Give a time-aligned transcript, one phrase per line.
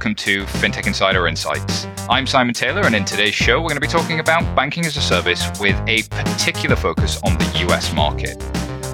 [0.00, 1.86] Welcome to FinTech Insider Insights.
[2.08, 4.96] I'm Simon Taylor, and in today's show, we're going to be talking about banking as
[4.96, 8.42] a service with a particular focus on the US market.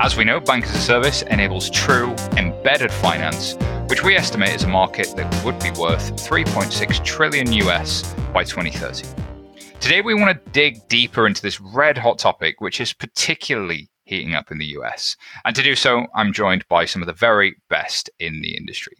[0.01, 3.55] As we know, bank as a service enables true embedded finance,
[3.89, 9.07] which we estimate is a market that would be worth 3.6 trillion US by 2030.
[9.79, 14.35] Today, we want to dig deeper into this red hot topic, which is particularly heating
[14.35, 15.17] up in the US.
[15.45, 18.97] And to do so, I'm joined by some of the very best in the industry.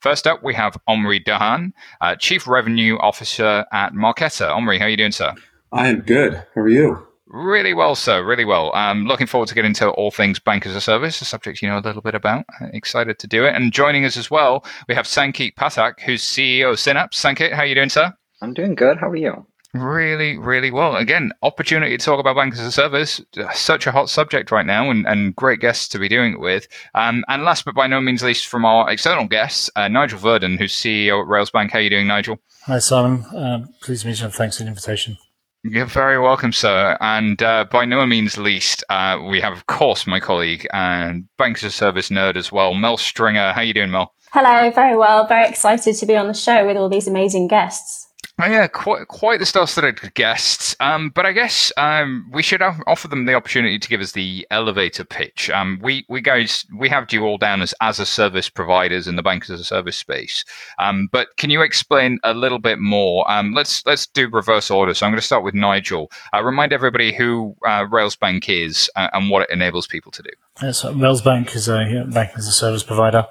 [0.00, 4.48] First up, we have Omri Dahan, uh, Chief Revenue Officer at Marqeta.
[4.54, 5.34] Omri, how are you doing, sir?
[5.72, 6.34] I am good.
[6.54, 7.04] How are you?
[7.26, 8.24] Really well, sir.
[8.24, 8.70] Really well.
[8.74, 11.68] I'm looking forward to getting into all things bank as a service, a subject you
[11.68, 12.44] know a little bit about.
[12.72, 13.54] Excited to do it.
[13.54, 17.20] And joining us as well, we have Sanket Pathak, who's CEO of Synapse.
[17.22, 18.14] Sanket, how are you doing, sir?
[18.40, 18.98] I'm doing good.
[18.98, 19.46] How are you?
[19.74, 20.96] Really, really well.
[20.96, 23.20] Again, opportunity to talk about banks as a service,
[23.52, 26.68] such a hot subject right now, and, and great guests to be doing it with.
[26.94, 30.56] Um, and last but by no means least, from our external guests, uh, Nigel Verdon,
[30.56, 31.70] who's CEO at Railsbank.
[31.70, 32.38] How are you doing, Nigel?
[32.62, 33.24] Hi, Simon.
[33.34, 35.18] Um, pleased to meet you, and thanks for the invitation.
[35.64, 36.96] You're very welcome, sir.
[37.00, 41.62] And uh, by no means least, uh, we have, of course, my colleague and banks
[41.62, 43.52] as a service nerd as well, Mel Stringer.
[43.52, 44.14] How are you doing, Mel?
[44.32, 45.26] Hello, very well.
[45.26, 48.07] Very excited to be on the show with all these amazing guests.
[48.40, 50.76] Oh, yeah, quite quite the star-studded guests.
[50.78, 54.46] Um, but I guess um, we should offer them the opportunity to give us the
[54.52, 55.50] elevator pitch.
[55.50, 59.16] Um, we we guys we have you all down as as a service providers in
[59.16, 60.44] the bank as a service space.
[60.78, 63.28] Um, but can you explain a little bit more?
[63.28, 64.94] Um, let's let's do reverse order.
[64.94, 66.08] So I'm going to start with Nigel.
[66.32, 70.30] Uh, remind everybody who uh, Railsbank is uh, and what it enables people to do.
[70.62, 73.26] Yes, Railsbank is a bank as a service provider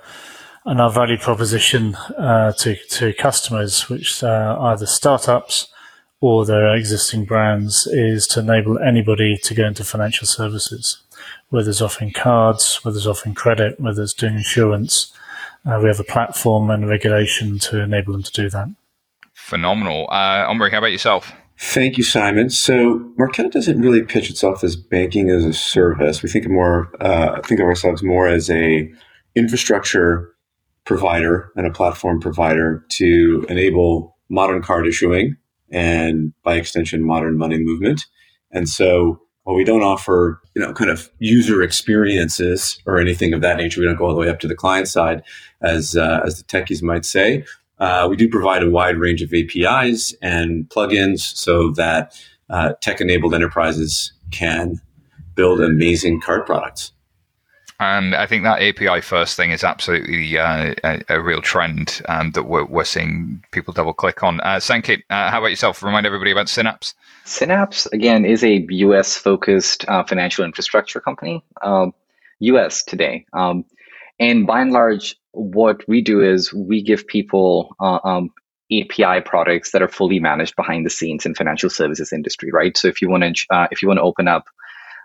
[0.67, 5.69] and our value proposition uh, to to customers, which are either startups
[6.19, 11.01] or their existing brands, is to enable anybody to go into financial services,
[11.49, 15.13] whether it's offering cards, whether it's offering credit, whether it's doing insurance.
[15.65, 18.67] Uh, we have a platform and regulation to enable them to do that.
[19.33, 20.07] Phenomenal.
[20.09, 21.31] Uh, Omri, how about yourself?
[21.59, 22.49] Thank you, Simon.
[22.49, 26.21] So Marqeta doesn't really pitch itself as banking as a service.
[26.21, 28.91] We think of more uh, think of ourselves more as a
[29.35, 30.33] infrastructure
[30.87, 35.35] provider and a platform provider to enable modern card issuing
[35.69, 38.05] and by extension modern money movement.
[38.51, 43.41] And so while we don't offer, you know, kind of user experiences or anything of
[43.41, 45.23] that nature, we don't go all the way up to the client side,
[45.61, 47.43] as uh, as the techies might say.
[47.79, 52.19] Uh, we do provide a wide range of APIs and plugins so that
[52.49, 54.81] uh, tech-enabled enterprises can
[55.35, 56.93] build amazing card products.
[57.79, 62.31] And I think that API first thing is absolutely uh, a, a, real trend um,
[62.31, 64.39] that we're, we're, seeing people double click on.
[64.41, 65.83] Uh, Sanket, uh, how about yourself?
[65.83, 66.95] Remind everybody about Synapse.
[67.25, 71.93] Synapse, again, is a US focused uh, financial infrastructure company, um,
[72.39, 73.25] US today.
[73.33, 73.63] Um,
[74.19, 78.31] and by and large, what we do is we give people uh, um,
[78.71, 82.75] API products that are fully managed behind the scenes in financial services industry, right?
[82.75, 84.45] So if you want to uh, if you want to open up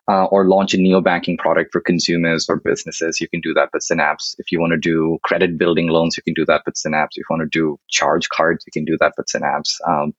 [0.09, 3.83] uh, or launch a neo-banking product for consumers or businesses, you can do that with
[3.83, 4.35] Synapse.
[4.39, 7.17] If you want to do credit building loans, you can do that with Synapse.
[7.17, 9.79] If you want to do charge cards, you can do that with Synapse.
[9.87, 10.15] Um,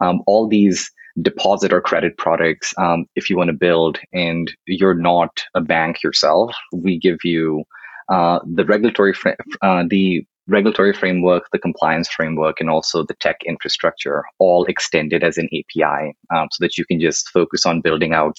[0.00, 4.94] um, all these deposit or credit products, um, if you want to build and you're
[4.94, 7.64] not a bank yourself, we give you
[8.08, 9.14] uh, the regulatory
[9.62, 15.38] uh, the regulatory framework, the compliance framework, and also the tech infrastructure all extended as
[15.38, 18.36] an API um, so that you can just focus on building out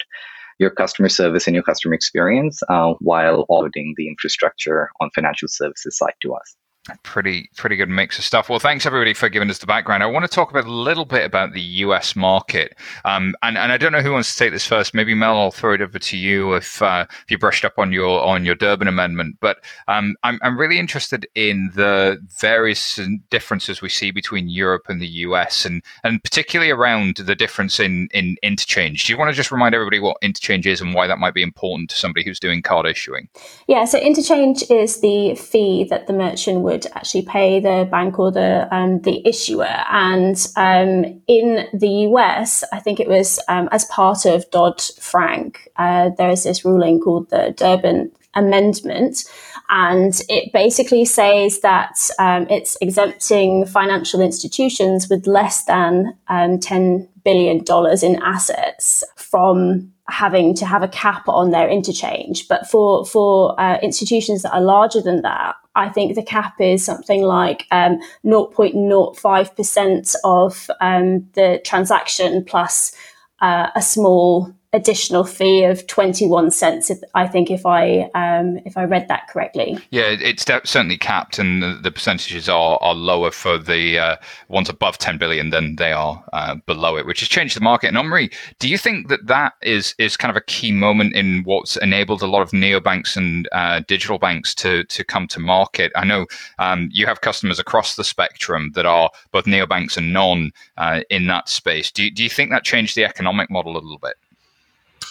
[0.60, 5.98] your customer service and your customer experience uh, while auditing the infrastructure on financial services
[5.98, 6.56] side to us
[7.04, 8.50] pretty pretty good mix of stuff.
[8.50, 10.04] Well, thanks everybody for giving us the background.
[10.04, 13.72] I want to talk about a little bit about the US market, um, and and
[13.72, 14.94] I don't know who wants to take this first.
[14.94, 17.92] Maybe Mel, I'll throw it over to you if uh, if you brushed up on
[17.92, 19.38] your on your Durbin Amendment.
[19.40, 23.00] But um, I'm I'm really interested in the various
[23.30, 28.10] differences we see between Europe and the US, and and particularly around the difference in
[28.14, 29.06] in interchange.
[29.06, 31.44] Do you want to just remind everybody what interchange is and why that might be
[31.44, 33.30] important to somebody who's doing card issuing?
[33.68, 38.20] Yeah, so interchange is the fee that the merchant would would actually pay the bank
[38.20, 39.76] or the um, the issuer.
[39.90, 45.70] And um, in the US, I think it was um, as part of Dodd Frank,
[45.78, 49.24] uh, there is this ruling called the Durbin Amendment.
[49.70, 57.08] And it basically says that um, it's exempting financial institutions with less than um, $10
[57.24, 57.64] billion
[58.04, 62.48] in assets from having to have a cap on their interchange.
[62.48, 66.86] But for for uh, institutions that are larger than that, I think the cap is
[66.86, 72.96] something like um, 0.05% of um, the transaction plus
[73.42, 78.76] uh, a small additional fee of 21 cents if, i think if i um, if
[78.76, 79.78] i read that correctly.
[79.92, 84.16] Yeah it's certainly capped and the, percentages are, are lower for the uh,
[84.50, 87.88] ones above 10 billion than they are uh, below it which has changed the market.
[87.88, 88.30] And omri
[88.60, 92.22] do you think that that is is kind of a key moment in what's enabled
[92.22, 95.92] a lot of neobanks and uh, digital banks to to come to market?
[95.96, 96.26] I know
[96.60, 101.28] um, you have customers across the spectrum that are both neobanks and non uh, in
[101.28, 101.92] that space.
[101.92, 104.16] Do do you think that changed the economic model a little bit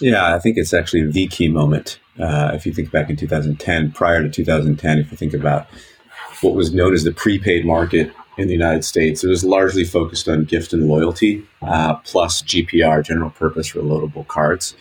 [0.01, 1.99] yeah, I think it's actually the key moment.
[2.19, 5.67] Uh, if you think back in 2010, prior to 2010, if you think about
[6.41, 10.29] what was known as the prepaid market in the United States, it was largely focused
[10.29, 14.75] on gift and loyalty, uh, plus GPR, general purpose reloadable cards,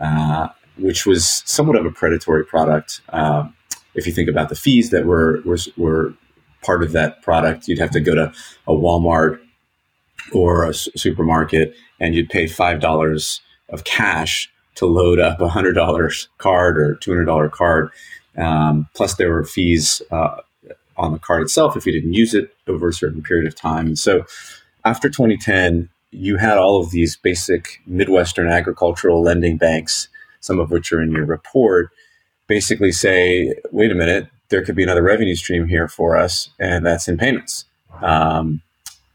[0.00, 3.00] uh, which was somewhat of a predatory product.
[3.10, 3.54] Um,
[3.94, 6.14] if you think about the fees that were, were, were
[6.62, 8.32] part of that product, you'd have to go to
[8.66, 9.40] a Walmart
[10.32, 16.28] or a supermarket and you'd pay $5 of cash to load up a hundred dollars
[16.38, 17.90] card or two hundred dollar card.
[18.36, 20.36] Um, plus, there were fees uh,
[20.96, 23.86] on the card itself if you didn't use it over a certain period of time.
[23.86, 24.24] And so,
[24.84, 30.08] after 2010, you had all of these basic Midwestern agricultural lending banks,
[30.40, 31.90] some of which are in your report,
[32.46, 36.84] basically say, "Wait a minute, there could be another revenue stream here for us, and
[36.84, 37.64] that's in payments."
[38.02, 38.62] Um,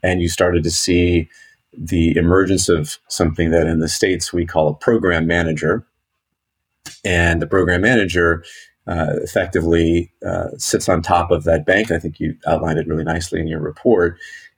[0.02, 1.30] and you started to see
[1.78, 5.86] the emergence of something that in the States we call a program manager.
[7.06, 8.44] And the program manager
[8.88, 11.92] uh, effectively uh, sits on top of that bank.
[11.92, 14.18] I think you outlined it really nicely in your report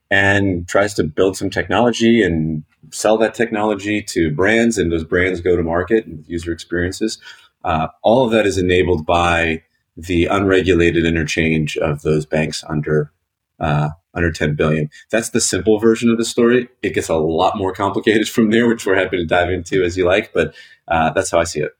[0.10, 5.40] and tries to build some technology and sell that technology to brands, and those brands
[5.40, 7.18] go to market and user experiences.
[7.64, 9.64] Uh, all of that is enabled by
[9.96, 13.12] the unregulated interchange of those banks under
[13.60, 14.90] uh, under 10 billion.
[15.10, 16.68] That's the simple version of the story.
[16.81, 19.98] It gets a lot more complicated from there, which we're happy to dive into as
[19.98, 20.54] you like, but
[20.88, 21.72] uh, that's how I see it.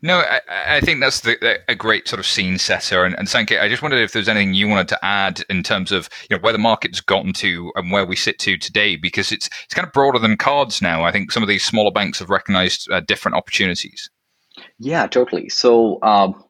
[0.00, 0.40] No, I,
[0.76, 3.04] I think that's the, a great sort of scene setter.
[3.04, 5.90] And, and Sanket, I just wondered if there's anything you wanted to add in terms
[5.90, 9.32] of you know where the market's gotten to and where we sit to today, because
[9.32, 11.04] it's it's kind of broader than cards now.
[11.04, 14.08] I think some of these smaller banks have recognized uh, different opportunities.
[14.78, 15.48] Yeah, totally.
[15.48, 16.44] So um,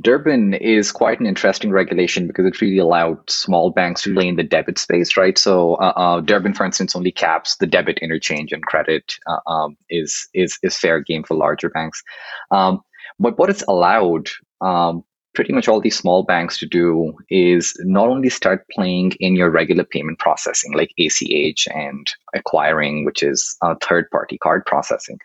[0.00, 4.36] Durbin is quite an interesting regulation because it really allowed small banks to play in
[4.36, 5.38] the debit space, right?
[5.38, 9.76] So uh, uh, Durbin, for instance, only caps the debit interchange, and credit uh, um,
[9.90, 12.02] is is is fair game for larger banks.
[12.50, 12.80] Um,
[13.20, 14.30] but what it's allowed
[14.60, 15.04] um,
[15.34, 19.50] pretty much all these small banks to do is not only start playing in your
[19.50, 25.18] regular payment processing like ACH and acquiring, which is third party card processing,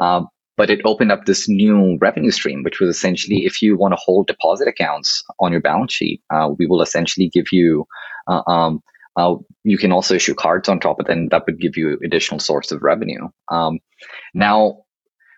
[0.00, 3.92] um, but it opened up this new revenue stream, which was essentially if you want
[3.92, 7.86] to hold deposit accounts on your balance sheet, uh, we will essentially give you.
[8.28, 8.82] Uh, um,
[9.16, 12.38] uh, you can also issue cards on top of and that would give you additional
[12.38, 13.28] source of revenue.
[13.50, 13.78] Um,
[14.34, 14.82] now,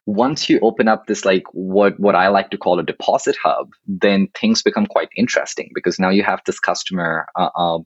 [0.05, 3.69] once you open up this like what what I like to call a deposit hub,
[3.87, 7.85] then things become quite interesting because now you have this customer uh, um,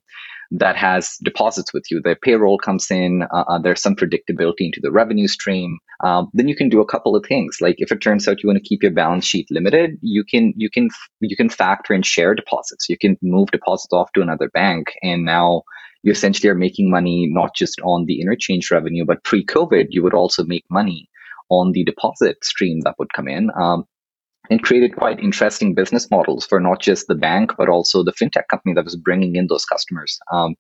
[0.58, 2.00] that has deposits with you.
[2.02, 3.22] Their payroll comes in.
[3.32, 5.78] Uh, uh, there's some predictability into the revenue stream.
[6.04, 7.58] Um, then you can do a couple of things.
[7.60, 10.52] Like if it turns out you want to keep your balance sheet limited, you can
[10.56, 10.90] you can
[11.20, 12.88] you can factor in share deposits.
[12.88, 15.62] You can move deposits off to another bank, and now
[16.02, 20.14] you essentially are making money not just on the interchange revenue, but pre-COVID, you would
[20.14, 21.08] also make money
[21.48, 23.50] on the deposit stream that would come in.
[23.60, 23.84] Um,
[24.52, 28.46] and created quite interesting business models for not just the bank but also the fintech
[28.50, 30.18] company that was bringing in those customers.
[30.30, 30.54] Um,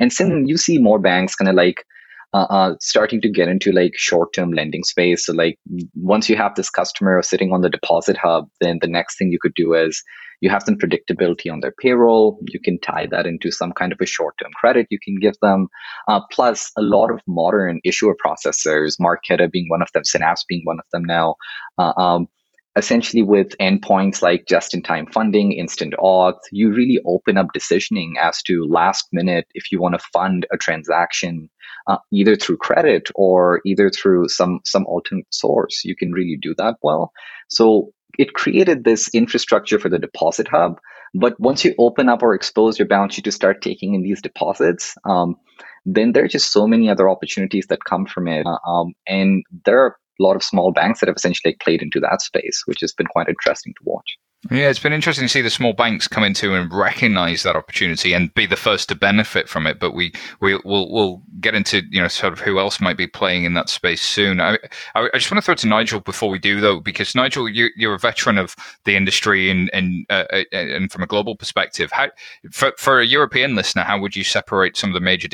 [0.00, 1.84] and since you see more banks kind of like
[2.32, 5.24] uh, uh, starting to get into like short-term lending space.
[5.24, 5.56] So like
[5.94, 9.38] once you have this customer sitting on the deposit hub then the next thing you
[9.40, 10.02] could do is
[10.40, 12.40] you have some predictability on their payroll.
[12.48, 15.68] You can tie that into some kind of a short-term credit you can give them.
[16.08, 20.62] Uh, plus a lot of modern issuer processors marqeta being one of them synapse being
[20.64, 21.36] one of them now
[21.78, 22.26] uh, um,
[22.76, 28.66] essentially with endpoints like just-in-time funding, instant auth, you really open up decisioning as to
[28.68, 31.48] last minute if you want to fund a transaction
[31.86, 35.84] uh, either through credit or either through some some alternate source.
[35.84, 37.12] You can really do that well.
[37.48, 40.78] So it created this infrastructure for the deposit hub.
[41.14, 44.20] But once you open up or expose your balance sheet to start taking in these
[44.20, 45.36] deposits, um,
[45.84, 48.46] then there are just so many other opportunities that come from it.
[48.46, 52.22] Uh, um, and there are lot of small banks that have essentially played into that
[52.22, 54.16] space, which has been quite interesting to watch.
[54.50, 58.12] Yeah, it's been interesting to see the small banks come into and recognize that opportunity
[58.12, 59.78] and be the first to benefit from it.
[59.78, 63.06] But we we will we'll get into you know sort of who else might be
[63.06, 64.40] playing in that space soon.
[64.42, 64.58] I
[64.94, 67.94] I, just want to throw to Nigel before we do though, because Nigel, you, you're
[67.94, 72.08] a veteran of the industry and and uh, uh and from a global perspective, how
[72.50, 75.28] for for a European listener, how would you separate some of the major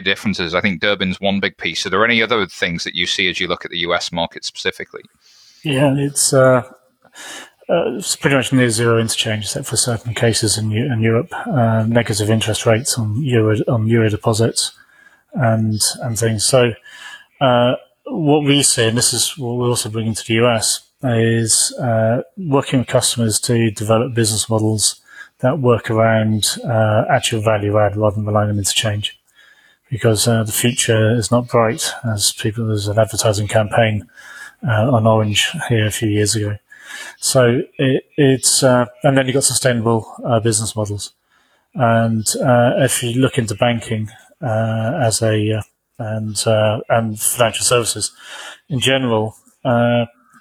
[0.00, 0.54] differences?
[0.54, 1.84] I think Durbin's one big piece.
[1.84, 4.42] Are there any other things that you see as you look at the US market
[4.44, 5.02] specifically?
[5.62, 6.62] Yeah, it's uh,
[7.68, 11.32] uh, it's pretty much near zero interchange, except for certain cases in, in Europe.
[11.32, 14.72] Uh, negative interest rates on euro on euro deposits
[15.32, 16.44] and and things.
[16.44, 16.72] So
[17.40, 21.72] uh, what we see, and this is what we're also bringing to the US, is
[21.80, 25.00] uh, working with customers to develop business models
[25.38, 29.18] that work around uh, actual value add rather than relying on interchange.
[29.90, 34.08] Because the future is not bright, as people there's an advertising campaign
[34.62, 36.56] on Orange here a few years ago.
[37.18, 41.12] So it, it's uh, and then you've got sustainable uh, business models,
[41.74, 44.10] and uh, if you look into banking
[44.40, 45.62] uh, as a uh,
[45.98, 46.42] and
[46.88, 48.12] and financial services
[48.68, 49.36] in general,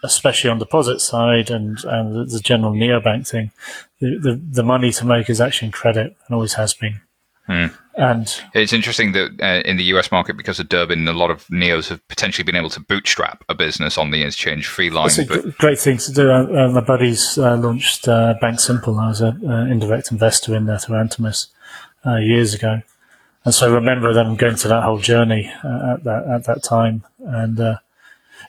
[0.04, 3.52] especially on deposit side and, and the general neobank thing,
[4.00, 7.02] the, the, the money to make is actually in credit and always has been.
[7.46, 7.68] Hmm.
[7.96, 11.46] And it's interesting that uh, in the US market, because of Durbin, a lot of
[11.48, 15.08] neos have potentially been able to bootstrap a business on the interchange free line.
[15.08, 16.32] It's a great thing to do.
[16.32, 18.98] Uh, uh, my buddies uh, launched uh, Bank Simple.
[19.00, 21.48] I was an indirect investor in there through Anthemis
[22.06, 22.82] uh, years ago.
[23.46, 27.04] And so I remember them going through that whole journey at that at that time.
[27.20, 27.78] And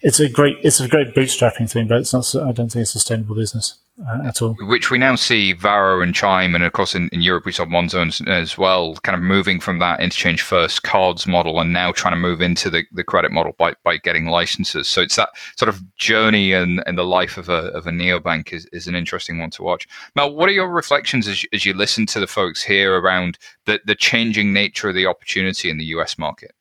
[0.05, 2.33] it's a great it's a great bootstrapping thing, but it's not.
[2.37, 4.55] I don't think it's a sustainable business uh, at all.
[4.61, 7.65] Which we now see Varo and Chime, and of course in, in Europe we saw
[7.65, 12.13] Monzo as well, kind of moving from that interchange first cards model and now trying
[12.13, 14.89] to move into the, the credit model by, by getting licenses.
[14.89, 18.53] So it's that sort of journey and, and the life of a of a neobank
[18.53, 19.89] is, is an interesting one to watch.
[20.15, 23.81] Mel, what are your reflections as, as you listen to the folks here around the,
[23.87, 26.55] the changing nature of the opportunity in the US market?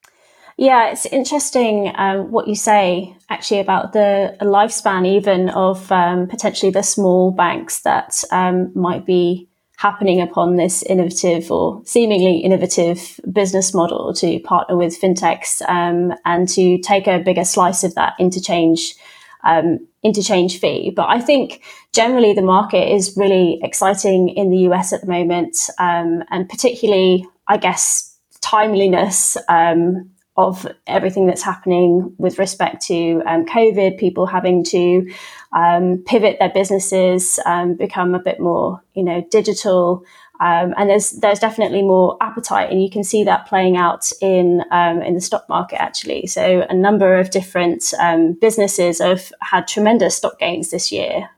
[0.57, 6.71] Yeah, it's interesting um, what you say actually about the lifespan, even of um, potentially
[6.71, 13.73] the small banks that um, might be happening upon this innovative or seemingly innovative business
[13.73, 18.95] model to partner with fintechs um, and to take a bigger slice of that interchange
[19.43, 20.91] um, interchange fee.
[20.95, 25.69] But I think generally the market is really exciting in the US at the moment,
[25.79, 33.45] um, and particularly, I guess, timeliness um, of everything that's happening with respect to um,
[33.45, 35.11] COVID, people having to
[35.51, 40.03] um, pivot their businesses, um, become a bit more, you know, digital.
[40.39, 44.63] Um, and there's there's definitely more appetite, and you can see that playing out in
[44.71, 46.25] um, in the stock market actually.
[46.25, 51.29] So a number of different um, businesses have had tremendous stock gains this year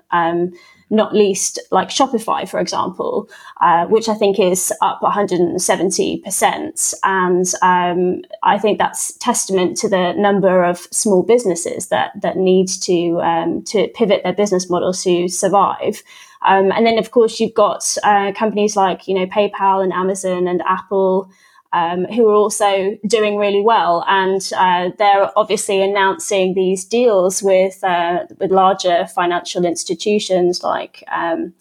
[0.89, 3.29] not least like Shopify, for example,
[3.61, 6.93] uh, which I think is up 170%.
[7.03, 12.67] And um, I think that's testament to the number of small businesses that, that need
[12.67, 16.03] to, um, to pivot their business models to survive.
[16.43, 20.47] Um, and then, of course, you've got uh, companies like, you know, PayPal and Amazon
[20.47, 21.31] and Apple
[21.75, 27.83] um, who are also doing really well, and uh, they're obviously announcing these deals with
[27.83, 31.53] uh, with larger financial institutions like um,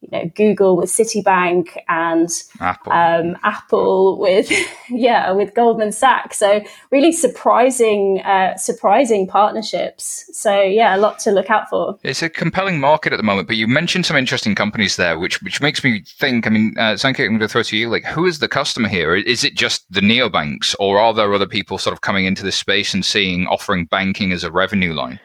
[0.00, 4.50] you know Google with Citibank and Apple, um, Apple with
[4.90, 6.38] yeah with Goldman Sachs.
[6.38, 10.28] So really surprising uh, surprising partnerships.
[10.32, 11.98] So yeah, a lot to look out for.
[12.02, 15.42] It's a compelling market at the moment, but you mentioned some interesting companies there, which
[15.42, 16.46] which makes me think.
[16.46, 17.88] I mean, uh, Sanket, I'm going to throw to you.
[17.88, 19.14] Like, who is the customer here?
[19.14, 22.56] Is it just the neobanks, or are there other people sort of coming into this
[22.56, 25.20] space and seeing offering banking as a revenue line?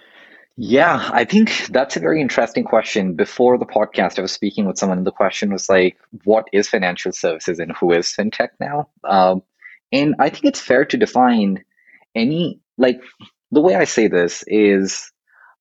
[0.55, 3.15] Yeah, I think that's a very interesting question.
[3.15, 6.69] Before the podcast, I was speaking with someone, and the question was like, what is
[6.69, 8.89] financial services and who is fintech now?
[9.03, 9.41] Um,
[9.91, 11.63] and I think it's fair to define
[12.13, 13.01] any, like,
[13.51, 15.11] the way I say this is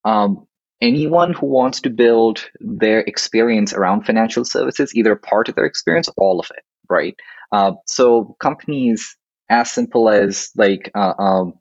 [0.05, 0.47] um,
[0.83, 6.09] anyone who wants to build their experience around financial services, either part of their experience
[6.09, 7.17] or all of it, right?
[7.51, 9.17] Uh, so companies
[9.49, 11.55] as simple as like uh, um,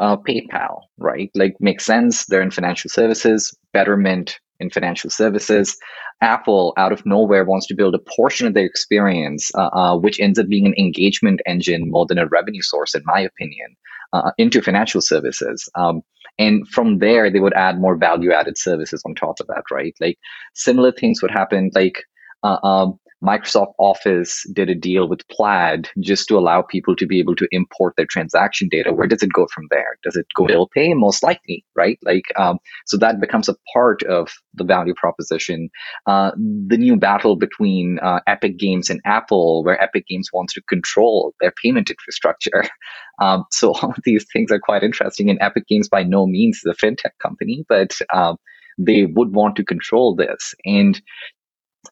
[0.00, 1.30] uh, PayPal, right?
[1.34, 2.24] Like makes sense.
[2.26, 5.76] They're in financial services, Betterment in financial services.
[6.22, 10.20] Apple, out of nowhere, wants to build a portion of their experience, uh, uh, which
[10.20, 13.68] ends up being an engagement engine more than a revenue source, in my opinion,
[14.12, 15.68] uh, into financial services.
[15.74, 16.02] Um,
[16.38, 19.94] and from there, they would add more value added services on top of that, right?
[20.00, 20.18] Like
[20.54, 22.04] similar things would happen, like
[22.42, 27.18] uh, um, Microsoft Office did a deal with Plaid just to allow people to be
[27.18, 28.92] able to import their transaction data.
[28.92, 29.98] Where does it go from there?
[30.02, 30.94] Does it go bill pay?
[30.94, 31.98] Most likely, right?
[32.02, 35.68] Like, um, so that becomes a part of the value proposition.
[36.06, 40.62] Uh, the new battle between uh, Epic Games and Apple, where Epic Games wants to
[40.62, 42.64] control their payment infrastructure.
[43.20, 45.28] Um, so all of these things are quite interesting.
[45.28, 48.38] And Epic Games by no means is a fintech company, but um,
[48.78, 50.54] they would want to control this.
[50.64, 50.98] And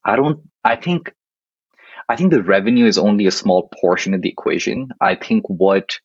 [0.06, 0.40] I don't.
[0.64, 1.12] I think
[2.08, 4.90] I think the revenue is only a small portion of the equation.
[5.00, 5.98] I think what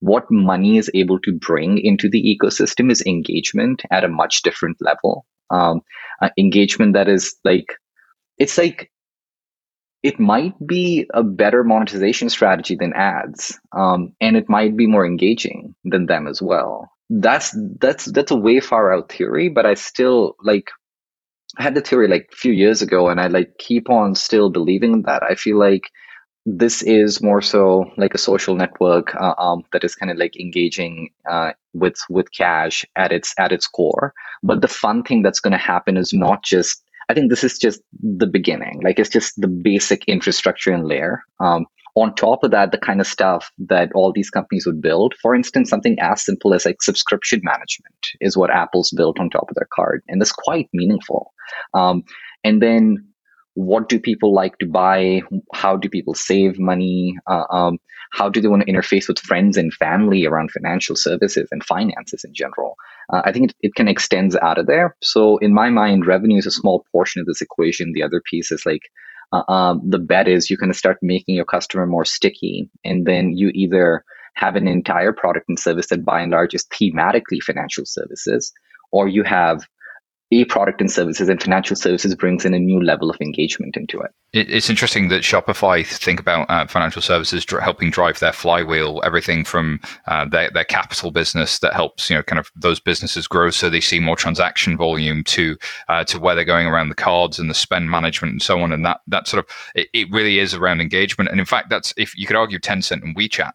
[0.00, 4.76] what money is able to bring into the ecosystem is engagement at a much different
[4.80, 5.24] level.
[5.50, 5.80] Um,
[6.20, 7.66] uh, engagement that is like,
[8.36, 8.90] it's like,
[10.02, 15.06] it might be a better monetization strategy than ads, um, and it might be more
[15.06, 16.90] engaging than them as well.
[17.08, 20.68] That's that's that's a way far out theory, but I still like
[21.58, 24.50] I had the theory like a few years ago, and I like keep on still
[24.50, 25.22] believing in that.
[25.22, 25.90] I feel like
[26.46, 30.38] this is more so like a social network uh, um, that is kind of like
[30.38, 34.12] engaging uh, with with cash at its at its core.
[34.42, 36.82] But the fun thing that's going to happen is not just.
[37.10, 38.80] I think this is just the beginning.
[38.82, 41.22] Like it's just the basic infrastructure and layer.
[41.38, 45.14] Um, on top of that, the kind of stuff that all these companies would build,
[45.22, 49.48] for instance, something as simple as like subscription management is what Apple's built on top
[49.48, 51.32] of their card, and that's quite meaningful.
[51.72, 52.02] Um,
[52.42, 53.08] and then
[53.54, 55.22] what do people like to buy?
[55.52, 57.16] How do people save money?
[57.28, 57.78] Uh, um,
[58.12, 62.24] how do they want to interface with friends and family around financial services and finances
[62.24, 62.76] in general?
[63.12, 64.96] Uh, i think it, it can extend out of there.
[65.02, 67.92] So in my mind revenue is a small portion of this equation.
[67.92, 68.82] The other piece is like
[69.34, 73.06] uh, um, the bet is you're going to start making your customer more sticky and
[73.06, 77.42] then you either have an entire product and service that by and large is thematically
[77.42, 78.52] financial services
[78.92, 79.66] or you have
[80.32, 84.00] a product and services and financial services brings in a new level of engagement into
[84.00, 84.10] it.
[84.32, 89.44] It's interesting that Shopify think about uh, financial services dr- helping drive their flywheel, everything
[89.44, 93.50] from uh, their, their capital business that helps you know kind of those businesses grow
[93.50, 95.56] so they see more transaction volume to
[95.88, 98.72] uh, to where they're going around the cards and the spend management and so on.
[98.72, 101.30] And that that sort of it, it really is around engagement.
[101.30, 103.52] And in fact, that's if you could argue Tencent and WeChat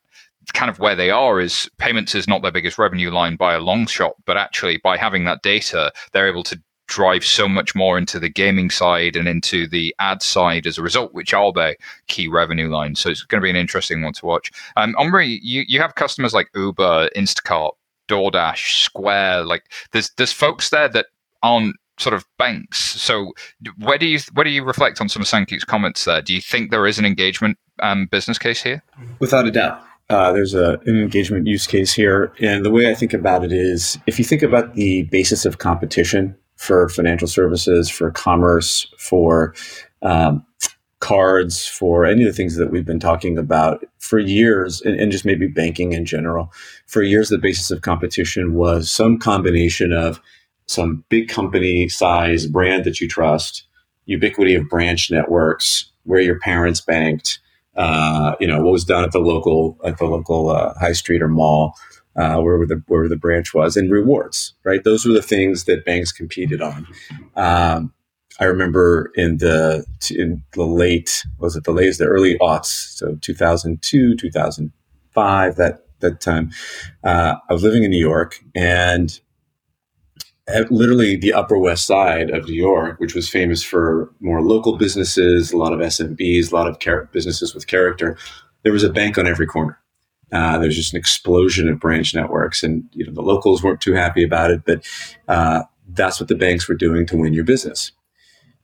[0.51, 3.59] kind of where they are is payments is not their biggest revenue line by a
[3.59, 7.97] long shot, but actually by having that data, they're able to drive so much more
[7.97, 11.75] into the gaming side and into the ad side as a result, which are their
[12.07, 12.99] key revenue lines.
[12.99, 14.51] So it's going to be an interesting one to watch.
[14.75, 17.71] Um, Omri, you, you have customers like Uber, Instacart,
[18.07, 19.45] DoorDash, Square.
[19.45, 21.05] Like there's there's folks there that
[21.43, 22.79] aren't sort of banks.
[22.79, 23.33] So
[23.77, 26.21] where do you where do you reflect on some of Sanket's comments there?
[26.21, 28.83] Do you think there is an engagement um, business case here?
[29.19, 29.81] Without a doubt.
[30.09, 32.33] Uh, there's a, an engagement use case here.
[32.39, 35.59] And the way I think about it is if you think about the basis of
[35.59, 39.53] competition for financial services, for commerce, for
[40.01, 40.45] um,
[40.99, 45.11] cards, for any of the things that we've been talking about for years, and, and,
[45.11, 46.51] just maybe banking in general.
[46.87, 50.19] For years, the basis of competition was some combination of
[50.67, 53.63] some big company size brand that you trust,
[54.05, 57.39] ubiquity of branch networks, where your parents banked,
[57.79, 61.21] uh, you know, what was done at the local at the local uh, high street
[61.21, 61.73] or mall
[62.15, 64.53] uh, where the where the branch was, and rewards.
[64.65, 66.85] Right, those were the things that banks competed on.
[67.35, 67.93] Um,
[68.39, 73.15] I remember in the in the late was it the late the early aughts, so
[73.21, 76.51] 2002, 2005, that that time.
[77.03, 79.17] Uh, I was living in New York, and
[80.69, 85.51] literally the Upper West Side of New York, which was famous for more local businesses,
[85.51, 88.17] a lot of SMBs, a lot of char- businesses with character.
[88.63, 89.79] There was a bank on every corner.
[90.31, 93.93] Uh, there's just an explosion of branch networks, and you know the locals weren't too
[93.93, 94.85] happy about it, but
[95.27, 97.91] uh, that's what the banks were doing to win your business.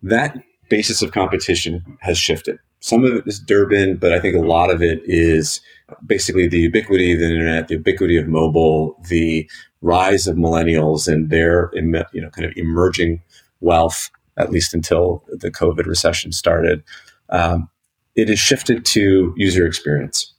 [0.04, 0.38] That
[0.70, 2.60] basis of competition has shifted.
[2.86, 5.60] Some of it is Durbin, but I think a lot of it is
[6.06, 9.50] basically the ubiquity of the internet, the ubiquity of mobile, the
[9.82, 13.24] rise of millennials and their you know kind of emerging
[13.60, 16.84] wealth, at least until the COVID recession started.
[17.30, 17.70] Um,
[18.14, 20.32] it has shifted to user experience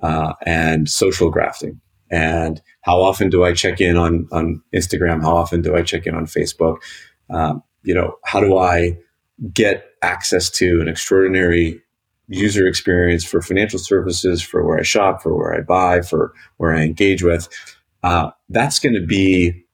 [0.00, 1.80] uh, and social grafting.
[2.12, 5.20] And how often do I check in on, on Instagram?
[5.20, 6.76] How often do I check in on Facebook?
[7.28, 8.96] Um, you know, how do I
[9.52, 11.82] get access to an extraordinary
[12.28, 16.74] user experience for financial services, for where I shop, for where I buy, for where
[16.74, 17.48] I engage with?
[18.02, 19.64] Uh, that's going to be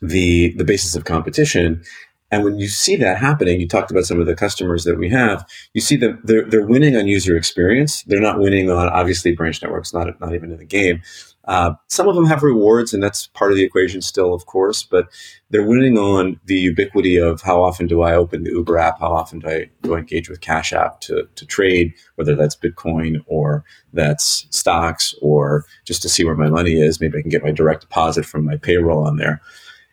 [0.00, 1.82] the the basis of competition.
[2.30, 5.08] And when you see that happening, you talked about some of the customers that we
[5.10, 5.46] have.
[5.72, 8.02] You see that they're they're winning on user experience.
[8.04, 11.02] They're not winning on obviously branch networks, not not even in the game.
[11.46, 14.82] Uh, some of them have rewards, and that's part of the equation still, of course.
[14.82, 15.08] But
[15.50, 19.12] they're winning on the ubiquity of how often do I open the Uber app, how
[19.12, 23.22] often do I do I engage with Cash App to to trade, whether that's Bitcoin
[23.26, 27.00] or that's stocks or just to see where my money is.
[27.00, 29.40] Maybe I can get my direct deposit from my payroll on there.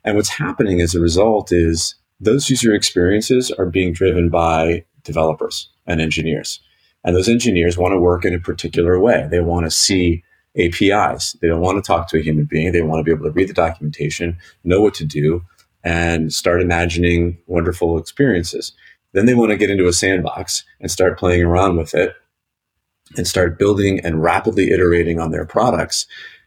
[0.04, 5.70] And what's happening as a result is those user experiences are being driven by developers
[5.86, 6.62] and engineers.
[7.04, 9.28] And those engineers want to work in a particular way.
[9.30, 10.24] They want to see
[10.58, 11.34] APIs.
[11.42, 12.72] They don't want to talk to a human being.
[12.72, 15.44] They want to be able to read the documentation, know what to do,
[15.84, 18.74] and start imagining wonderful experiences.
[19.14, 22.16] Then they want to get into a sandbox and start playing around with it
[23.18, 26.06] and start building and rapidly iterating on their products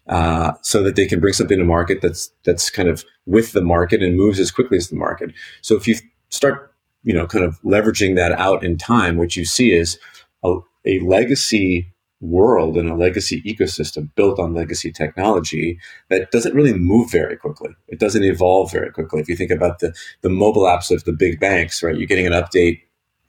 [0.09, 3.63] uh, so that they can bring something to market that's that's kind of with the
[3.63, 5.33] market and moves as quickly as the market.
[5.63, 5.97] So if you
[6.29, 9.99] start, you know, kind of leveraging that out in time, what you see is
[10.43, 11.94] a, a legacy
[12.25, 17.71] world and a legacy ecosystem built on legacy technology that doesn't really move very quickly.
[17.89, 19.21] It doesn't evolve very quickly.
[19.21, 21.97] If you think about the the mobile apps of the big banks, right?
[21.97, 22.83] You're getting an update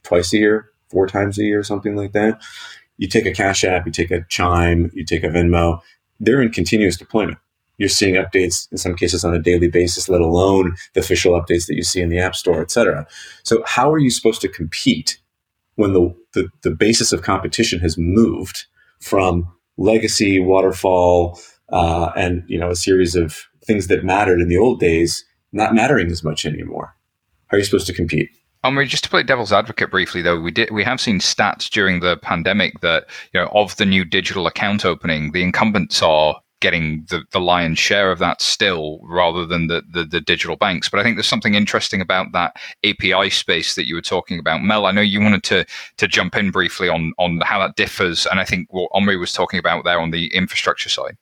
[0.04, 2.42] twice a year, four times a year, something like that.
[2.98, 5.82] You take a Cash App, you take a Chime, you take a Venmo,
[6.20, 7.38] they're in continuous deployment.
[7.78, 11.68] You're seeing updates in some cases on a daily basis, let alone the official updates
[11.68, 13.06] that you see in the App Store, et cetera.
[13.44, 15.20] So how are you supposed to compete
[15.76, 18.66] when the, the, the basis of competition has moved
[19.02, 24.58] from legacy, waterfall, uh, and you know a series of things that mattered in the
[24.58, 26.96] old days not mattering as much anymore?
[27.48, 28.30] How are you supposed to compete?
[28.64, 32.00] Omri, just to play devil's advocate briefly, though, we did we have seen stats during
[32.00, 37.06] the pandemic that you know of the new digital account opening, the incumbents are getting
[37.10, 40.90] the, the lion's share of that still rather than the, the, the digital banks.
[40.90, 44.64] But I think there's something interesting about that API space that you were talking about.
[44.64, 45.66] Mel, I know you wanted to
[45.98, 49.34] to jump in briefly on on how that differs, and I think what Omri was
[49.34, 51.18] talking about there on the infrastructure side.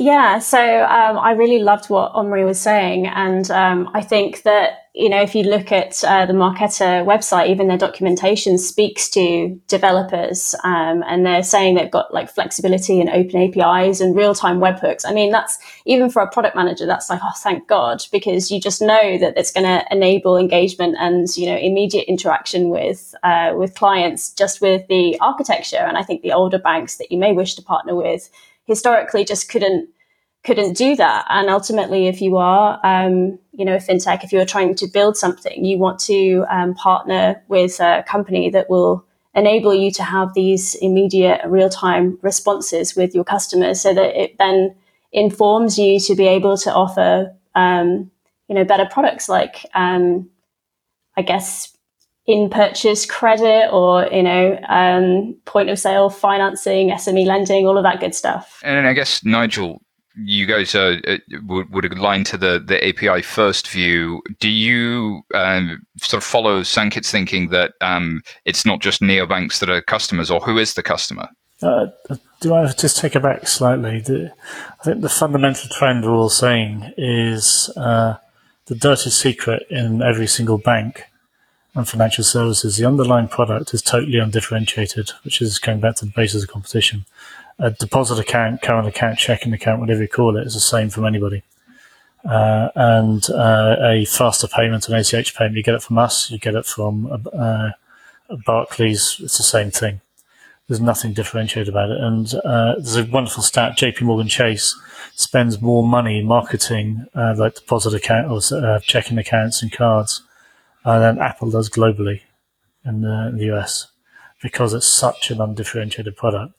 [0.00, 4.88] Yeah, so um, I really loved what Omri was saying, and um, I think that
[4.94, 9.60] you know if you look at uh, the Marqeta website, even their documentation speaks to
[9.68, 14.58] developers, um, and they're saying they've got like flexibility and open APIs and real time
[14.58, 15.04] webhooks.
[15.06, 18.58] I mean, that's even for a product manager, that's like oh, thank God, because you
[18.58, 23.52] just know that it's going to enable engagement and you know immediate interaction with uh,
[23.54, 25.76] with clients just with the architecture.
[25.76, 28.30] And I think the older banks that you may wish to partner with
[28.70, 29.90] historically just couldn't
[30.42, 31.26] couldn't do that.
[31.28, 35.62] And ultimately, if you are, um, you know, fintech, if you're trying to build something,
[35.62, 39.04] you want to um, partner with a company that will
[39.34, 44.38] enable you to have these immediate real time responses with your customers so that it
[44.38, 44.74] then
[45.12, 48.10] informs you to be able to offer, um,
[48.48, 50.30] you know, better products like, um,
[51.18, 51.76] I guess,
[52.30, 57.82] in purchase credit or you know um, point of sale financing sme lending all of
[57.82, 59.82] that good stuff and i guess nigel
[60.16, 60.96] you guys uh,
[61.46, 64.22] would, would align to the, the API first view.
[64.38, 69.70] Do you um, sort of follow Sanket's thinking that um, it's not just neobanks that
[69.70, 71.28] are customers, or who is the customer?
[71.62, 71.86] Uh,
[72.40, 74.00] do I just take it back slightly?
[74.00, 74.32] The,
[74.80, 78.16] I think the fundamental trend we're all saying is uh,
[78.66, 81.04] the dirty secret in every single bank
[81.74, 86.12] and financial services, the underlying product is totally undifferentiated, which is going back to the
[86.12, 87.04] basis of competition.
[87.58, 91.04] A deposit account, current account, checking account, whatever you call it, is the same from
[91.04, 91.42] anybody.
[92.24, 96.38] Uh, and uh, a faster payment, an ACH payment, you get it from us, you
[96.38, 97.70] get it from uh,
[98.44, 100.00] Barclays, it's the same thing.
[100.66, 102.00] There's nothing differentiated about it.
[102.00, 104.76] And uh, there's a wonderful stat JP Morgan Chase
[105.14, 110.22] spends more money marketing uh, like deposit account or uh, checking accounts and cards
[110.84, 112.20] uh, than Apple does globally
[112.84, 113.88] in the, in the US
[114.42, 116.54] because it's such an undifferentiated product.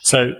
[0.00, 0.34] So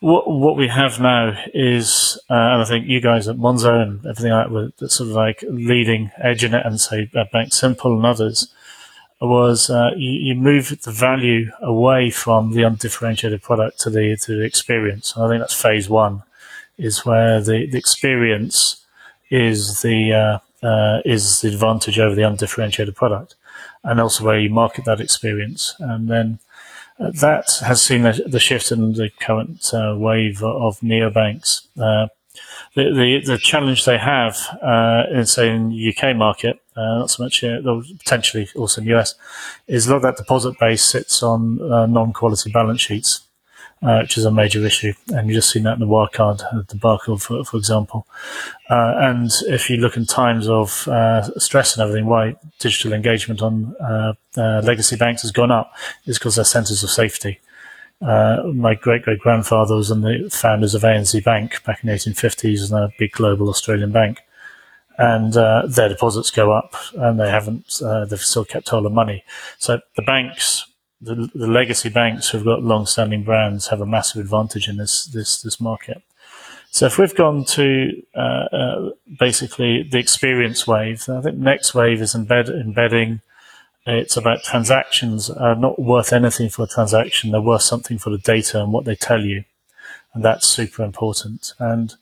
[0.00, 4.04] what what we have now is, uh, and I think you guys at Monzo and
[4.06, 7.52] everything like that, that's sort of like leading edge in it, and say uh, Bank
[7.52, 8.52] Simple and others,
[9.20, 14.36] was uh, you, you, move the value away from the undifferentiated product to the to
[14.36, 15.14] the experience.
[15.14, 16.24] And I think that's phase one,
[16.76, 18.84] is where the, the experience
[19.30, 23.34] is the uh, uh, is the advantage over the undifferentiated product,
[23.84, 25.74] and also where you market that experience.
[25.78, 26.38] And then
[26.98, 31.66] uh, that has seen the, the, shift in the current uh, wave of neobanks.
[31.78, 32.08] Uh,
[32.74, 37.10] the, the, the challenge they have uh, in say in the UK market, uh, not
[37.10, 37.60] so much here,
[37.98, 39.14] potentially also in the US,
[39.66, 41.56] is a lot of that deposit base sits on
[41.92, 43.26] non-quality balance sheets
[43.82, 44.92] uh, which is a major issue.
[45.08, 48.06] And you've just seen that in the Wirecard uh, debacle, for, for example.
[48.70, 53.42] Uh, and if you look in times of uh, stress and everything, why digital engagement
[53.42, 55.74] on uh, uh, legacy banks has gone up
[56.06, 57.40] is because they're centers of safety.
[58.00, 61.94] my great great grandfather was one of the founders of ANZ Bank back in the
[61.94, 64.20] 1850s, and a big global Australian bank.
[64.98, 67.80] And their deposits go up, and they haven't.
[68.08, 69.24] they've still kept hold of money.
[69.58, 70.71] So the banks
[71.02, 75.42] the, the legacy banks who've got long-standing brands have a massive advantage in this this
[75.42, 76.02] this market.
[76.70, 82.00] So if we've gone to uh, uh, basically the experience wave, I think next wave
[82.00, 83.20] is embed, embedding.
[83.84, 88.18] It's about transactions are not worth anything for a transaction; they're worth something for the
[88.18, 89.44] data and what they tell you,
[90.14, 91.52] and that's super important.
[91.58, 91.94] And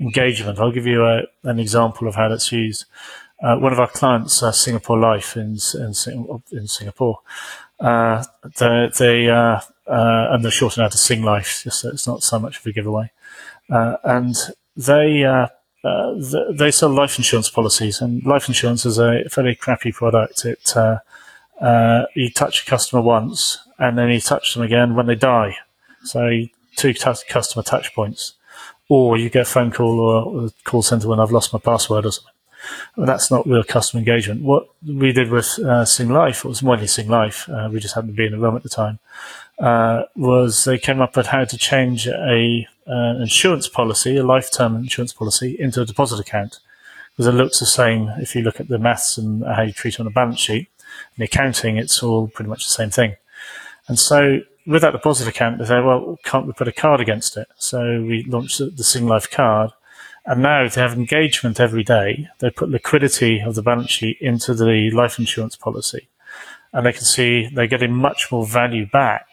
[0.00, 0.58] engagement.
[0.58, 2.86] I'll give you a, an example of how that's used.
[3.42, 7.20] Uh, one of our clients, uh, Singapore Life in, in, in Singapore,
[7.78, 8.24] uh,
[8.58, 12.38] they, they uh, uh, and they're shortened out to Singlife, just so it's not so
[12.38, 13.10] much of a giveaway.
[13.70, 14.34] Uh, and
[14.76, 15.48] they uh,
[15.84, 16.14] uh,
[16.52, 20.44] they sell life insurance policies, and life insurance is a fairly crappy product.
[20.44, 20.72] It
[22.14, 25.56] you touch a customer once, and then you touch them again when they die.
[26.04, 28.34] So two t- customer touch points,
[28.88, 32.06] or you get a phone call or a call center when I've lost my password
[32.06, 32.32] or something.
[32.96, 34.42] That's not real customer engagement.
[34.42, 38.16] What we did with uh, Singlife, it was mainly Singlife, uh, we just happened to
[38.16, 38.98] be in the room at the time,
[39.58, 44.76] uh, was they came up with how to change a uh, insurance policy, a lifetime
[44.76, 46.60] insurance policy, into a deposit account.
[47.10, 49.94] Because it looks the same if you look at the maths and how you treat
[49.94, 50.68] it on a balance sheet.
[50.88, 53.16] In the accounting, it's all pretty much the same thing.
[53.88, 57.36] And so with that deposit account, they say, well, can't we put a card against
[57.36, 57.48] it?
[57.56, 59.70] So we launched the Singlife card.
[60.26, 62.28] And now they have engagement every day.
[62.40, 66.08] They put liquidity of the balance sheet into the life insurance policy.
[66.72, 69.26] And they can see they're getting much more value back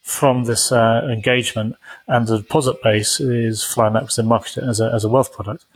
[0.00, 4.64] from this uh, engagement, and the deposit base is flying up because they market it
[4.64, 5.66] as a, as a wealth product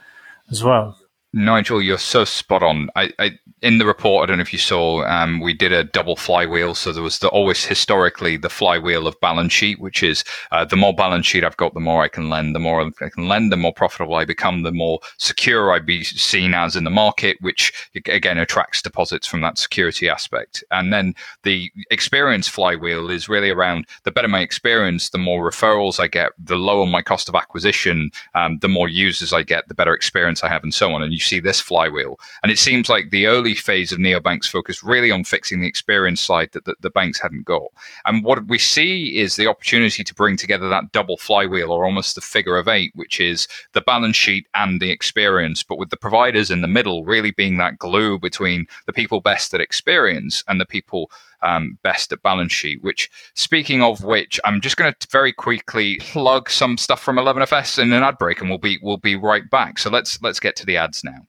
[0.51, 0.99] as well.
[1.35, 2.89] Nigel, you're so spot on.
[2.95, 5.83] I, I, in the report, I don't know if you saw, um, we did a
[5.83, 6.77] double flywheel.
[6.77, 10.77] So there was the, always historically the flywheel of balance sheet, which is uh, the
[10.77, 12.55] more balance sheet I've got, the more I can lend.
[12.55, 16.05] The more I can lend, the more profitable I become, the more secure I be
[16.05, 17.73] seen as in the market, which
[18.07, 20.63] again attracts deposits from that security aspect.
[20.71, 25.99] And then the experience flywheel is really around the better my experience, the more referrals
[25.99, 29.75] I get, the lower my cost of acquisition, um, the more users I get, the
[29.75, 31.03] better experience I have, and so on.
[31.03, 32.19] And you see this flywheel.
[32.43, 36.21] And it seems like the early phase of neobanks focused really on fixing the experience
[36.21, 37.69] side that the, the banks hadn't got.
[38.05, 42.15] And what we see is the opportunity to bring together that double flywheel or almost
[42.15, 45.97] the figure of eight, which is the balance sheet and the experience, but with the
[45.97, 50.61] providers in the middle really being that glue between the people best at experience and
[50.61, 51.11] the people
[51.45, 52.83] um, best at balance sheet.
[52.83, 57.79] Which, speaking of which, I'm just going to very quickly plug some stuff from 11FS
[57.79, 59.79] in an ad break, and we'll be we'll be right back.
[59.79, 61.27] So let's let's get to the ads now.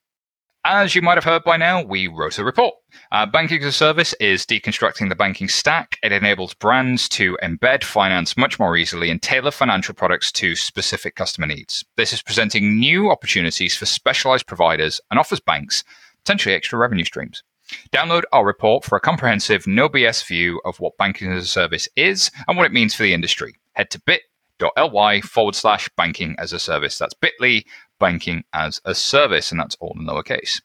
[0.68, 2.74] As you might have heard by now, we wrote a report.
[3.12, 6.00] Uh, banking as a service is deconstructing the banking stack.
[6.02, 11.14] It enables brands to embed finance much more easily and tailor financial products to specific
[11.14, 11.86] customer needs.
[11.98, 15.84] This is presenting new opportunities for specialized providers and offers banks
[16.26, 17.44] potentially extra revenue streams.
[17.92, 21.88] Download our report for a comprehensive, no BS view of what banking as a service
[21.96, 23.56] is and what it means for the industry.
[23.74, 26.98] Head to bit.ly forward slash banking as a service.
[26.98, 27.64] That's bit.ly
[28.00, 30.62] banking as a service, and that's all in lowercase.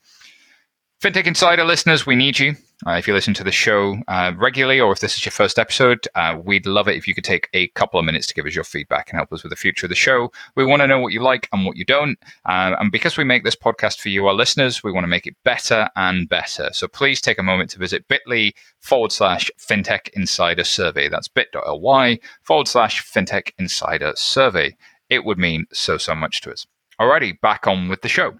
[1.00, 2.56] FinTech Insider listeners, we need you.
[2.86, 5.58] Uh, if you listen to the show uh, regularly, or if this is your first
[5.58, 8.44] episode, uh, we'd love it if you could take a couple of minutes to give
[8.44, 10.30] us your feedback and help us with the future of the show.
[10.56, 12.18] We want to know what you like and what you don't.
[12.44, 15.26] Uh, and because we make this podcast for you, our listeners, we want to make
[15.26, 16.68] it better and better.
[16.74, 21.08] So please take a moment to visit bit.ly forward slash FinTech Insider Survey.
[21.08, 24.76] That's bit.ly forward slash FinTech Insider Survey.
[25.08, 26.66] It would mean so, so much to us.
[27.00, 28.34] Alrighty, back on with the show.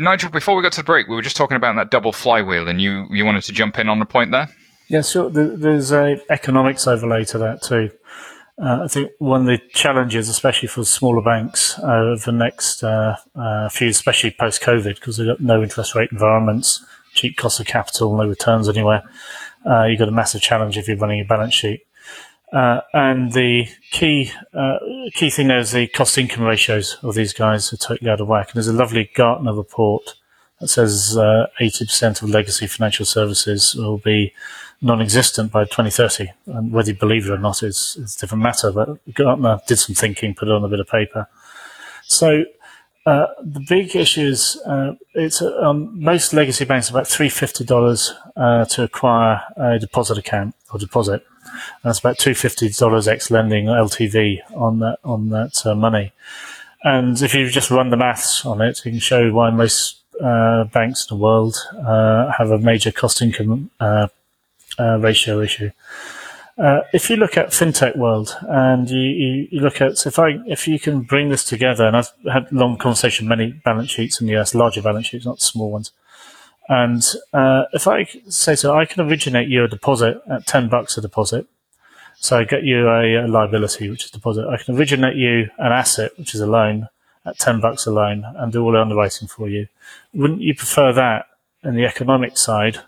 [0.00, 2.68] Nigel, before we got to the break, we were just talking about that double flywheel,
[2.68, 4.48] and you, you wanted to jump in on the point there?
[4.88, 5.28] Yeah, sure.
[5.28, 7.90] There's a economics overlay to that too.
[8.60, 12.82] Uh, I think one of the challenges, especially for smaller banks uh, over the next
[12.82, 17.60] uh, uh few, especially post COVID, because they've got no interest rate environments, cheap cost
[17.60, 19.02] of capital, no returns anywhere.
[19.68, 21.82] Uh, you've got a massive challenge if you're running a balance sheet.
[22.52, 24.78] Uh, and the key uh,
[25.14, 28.28] key thing there is the cost income ratios of these guys are totally out of
[28.28, 28.48] whack.
[28.48, 30.14] And there's a lovely Gartner report
[30.58, 34.32] that says uh, 80% of legacy financial services will be
[34.82, 36.30] non-existent by 2030.
[36.46, 38.72] And whether you believe it or not is, is a different matter.
[38.72, 41.28] But Gartner did some thinking, put it on a bit of paper.
[42.04, 42.44] So
[43.06, 48.12] uh, the big issue is uh, it's um, most legacy banks about three fifty dollars
[48.36, 51.24] uh, to acquire a deposit account or deposit.
[51.82, 56.12] That's about two fifty dollars ex lending LTV on that on that uh, money.
[56.82, 60.64] And if you just run the maths on it, you can show why most uh,
[60.64, 63.70] banks in the world have a major cost income
[64.78, 65.70] ratio issue.
[66.60, 70.32] Uh, if you look at fintech world and you, you, you, look at if I
[70.46, 74.26] if you can bring this together, and I've had long conversation, many balance sheets in
[74.26, 75.92] the US, larger balance sheets, not small ones.
[76.70, 80.96] And uh, if I say so, I can originate you a deposit at ten bucks
[80.96, 81.46] a deposit.
[82.14, 84.46] So I get you a, a liability, which is deposit.
[84.46, 86.88] I can originate you an asset, which is a loan,
[87.26, 89.66] at ten bucks a loan, and do all the underwriting for you.
[90.14, 91.26] Wouldn't you prefer that
[91.64, 92.78] in the economic side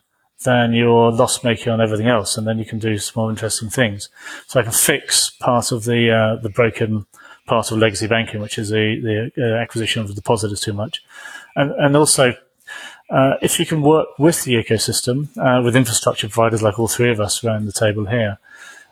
[0.44, 3.70] then you're loss making on everything else, and then you can do some more interesting
[3.70, 4.08] things.
[4.46, 7.06] So I can fix part of the uh, the broken
[7.46, 10.72] part of legacy banking, which is the the uh, acquisition of the deposit is too
[10.72, 11.02] much,
[11.56, 12.34] and and also.
[13.12, 17.10] Uh, if you can work with the ecosystem, uh, with infrastructure providers like all three
[17.10, 18.38] of us around the table here,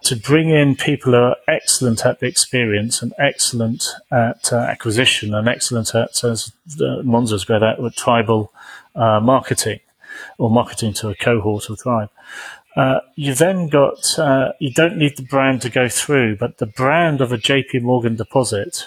[0.03, 5.35] to bring in people who are excellent at the experience and excellent at uh, acquisition
[5.35, 6.53] and excellent at, as
[7.03, 8.53] Monzo's great at, with tribal
[8.95, 9.81] uh, marketing
[10.37, 12.11] or marketing to a cohort of tribe.
[12.77, 16.67] Uh, you then got, uh, you don't need the brand to go through, but the
[16.67, 18.87] brand of a JP Morgan deposit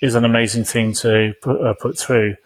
[0.00, 2.36] is an amazing thing to put, put through.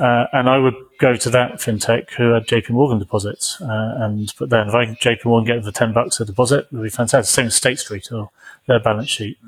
[0.00, 3.60] Uh, and I would go to that fintech who had JP Morgan deposits.
[3.60, 6.72] Uh, and but then if I JP Morgan get for 10 bucks a deposit, it
[6.72, 7.30] would be fantastic.
[7.30, 8.30] Same as State Street or
[8.66, 9.38] their balance sheet.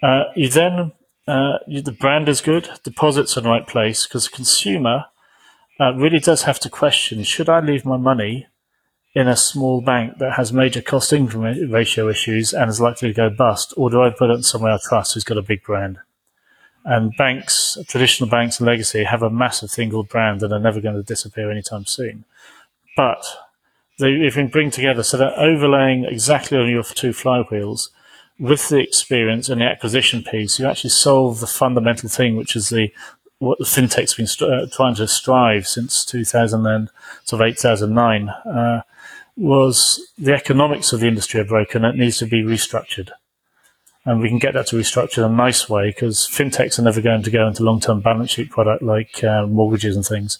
[0.00, 0.92] Uh, you then,
[1.26, 5.06] uh, you, the brand is good, deposits are in the right place because the consumer
[5.80, 8.46] uh, really does have to question, should I leave my money
[9.14, 13.14] in a small bank that has major cost income ratio issues and is likely to
[13.14, 15.98] go bust, or do I put it somewhere I trust who's got a big brand?
[16.84, 20.96] And banks, traditional banks and legacy, have a massive single brand that are never going
[20.96, 22.24] to disappear anytime soon.
[22.96, 23.24] But
[23.98, 27.90] they, if you bring together, so they're overlaying exactly on your two flywheels
[28.38, 32.70] with the experience and the acquisition piece, you actually solve the fundamental thing, which is
[32.70, 32.92] the
[33.38, 36.88] what the fintech's been uh, trying to strive since 2000 and
[37.24, 38.82] sort of 2009 uh,
[39.36, 41.84] was the economics of the industry are broken.
[41.84, 43.10] It needs to be restructured
[44.04, 47.00] and we can get that to restructure in a nice way because fintechs are never
[47.00, 50.38] going to go into long-term balance sheet product like uh, mortgages and things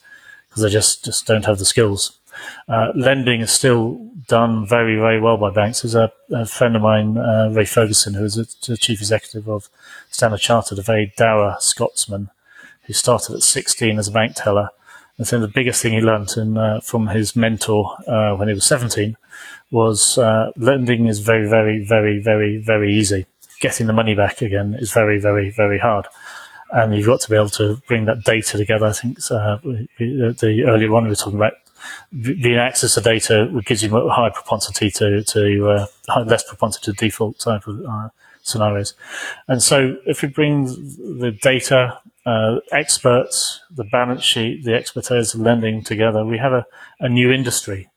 [0.49, 2.19] because they just just don't have the skills.
[2.67, 5.83] Uh, lending is still done very very well by banks.
[5.83, 9.69] There's a, a friend of mine, uh, Ray Ferguson, who is the chief executive of
[10.11, 12.31] Standard Chartered, a very dour Scotsman
[12.85, 14.71] who started at 16 as a bank teller.
[15.19, 18.55] And so the biggest thing he learned in, uh, from his mentor uh, when he
[18.55, 19.17] was 17
[19.71, 23.27] was uh, lending is very, very, very, very, very easy
[23.63, 26.07] getting the money back again is very, very, very hard.
[26.71, 28.87] And you've got to be able to bring that data together.
[28.87, 31.55] I think uh, the earlier one we were talking about
[32.13, 36.99] being access to data gives you a high propensity to, to uh, less propensity to
[36.99, 38.09] default type of uh,
[38.43, 38.95] scenarios.
[39.49, 45.41] And so if we bring the data, uh, experts, the balance sheet, the expertise of
[45.41, 46.67] lending together, we have a,
[47.01, 47.91] a new industry,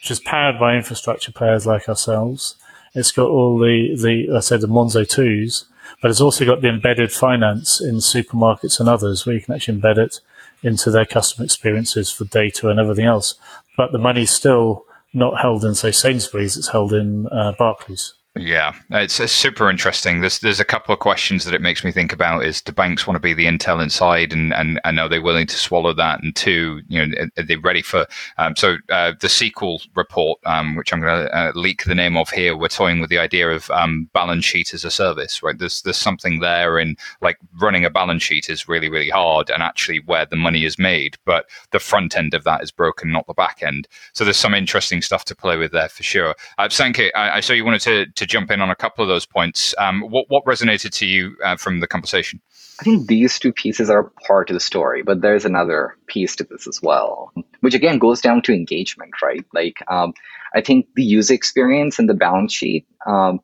[0.00, 2.56] which is powered by infrastructure players like ourselves
[2.94, 5.64] it's got all the, the I said, the Monzo 2s,
[6.02, 9.80] but it's also got the embedded finance in supermarkets and others where you can actually
[9.80, 10.20] embed it
[10.62, 13.34] into their customer experiences for data and everything else.
[13.76, 18.14] But the money's still not held in, say, Sainsbury's, it's held in uh, Barclays.
[18.36, 20.20] Yeah, it's, it's, super interesting.
[20.20, 23.04] There's there's a couple of questions that it makes me think about: is do banks
[23.04, 26.22] want to be the Intel inside, and and, and are they willing to swallow that?
[26.22, 28.06] And two, you know, are they ready for?
[28.38, 32.16] Um, so uh, the SQL report, um, which I'm going to uh, leak the name
[32.16, 35.58] of here, we're toying with the idea of um, balance sheet as a service, right?
[35.58, 39.60] There's there's something there in like running a balance sheet is really really hard, and
[39.60, 43.26] actually where the money is made, but the front end of that is broken, not
[43.26, 43.88] the back end.
[44.12, 46.36] So there's some interesting stuff to play with there for sure.
[46.58, 49.08] Uh, Sanket, I, I saw you wanted to to jump in on a couple of
[49.08, 49.74] those points.
[49.78, 52.40] Um, what, what resonated to you uh, from the conversation?
[52.80, 56.44] I think these two pieces are part of the story, but there's another piece to
[56.44, 59.44] this as well, which again goes down to engagement, right?
[59.52, 60.14] Like, um,
[60.54, 63.40] I think the user experience and the balance sheet, um,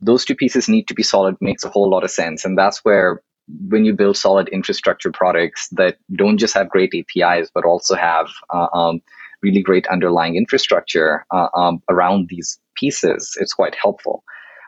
[0.00, 2.44] those two pieces need to be solid, makes a whole lot of sense.
[2.44, 3.22] And that's where
[3.68, 8.28] when you build solid infrastructure products that don't just have great APIs, but also have
[8.52, 9.02] uh, um,
[9.42, 14.24] really great underlying infrastructure uh, um, around these pieces, it's quite helpful.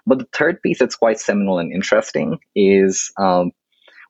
[0.07, 3.53] But the third piece that's quite seminal and interesting is um,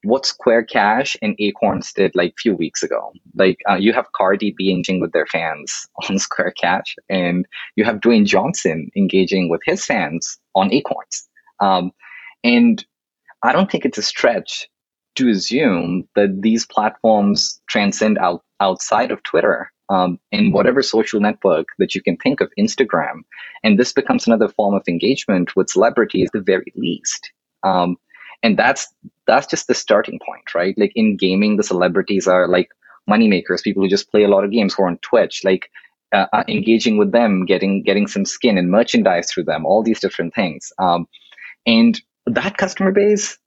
[0.05, 3.13] what Square Cash and Acorns did like few weeks ago.
[3.35, 7.47] Like uh, you have Cardi B engaging with their fans on Square Cash, and
[7.77, 11.29] you have Dwayne Johnson engaging with his fans on Acorns.
[11.61, 11.93] Um,
[12.43, 12.85] and
[13.43, 14.69] I don't think it's a stretch
[15.17, 21.67] to assume that these platforms transcend out outside of Twitter um, in whatever social network
[21.79, 23.23] that you can think of, Instagram.
[23.63, 27.31] And this becomes another form of engagement with celebrities at the very least.
[27.63, 27.97] Um,
[28.43, 28.93] and that's
[29.27, 30.75] that's just the starting point, right?
[30.77, 32.69] Like in gaming, the celebrities are like
[33.09, 35.71] moneymakers, people who just play a lot of games who are on Twitch, like
[36.13, 40.01] uh, uh, engaging with them, getting getting some skin and merchandise through them, all these
[40.01, 40.73] different things.
[40.79, 41.07] Um,
[41.67, 43.39] and that customer base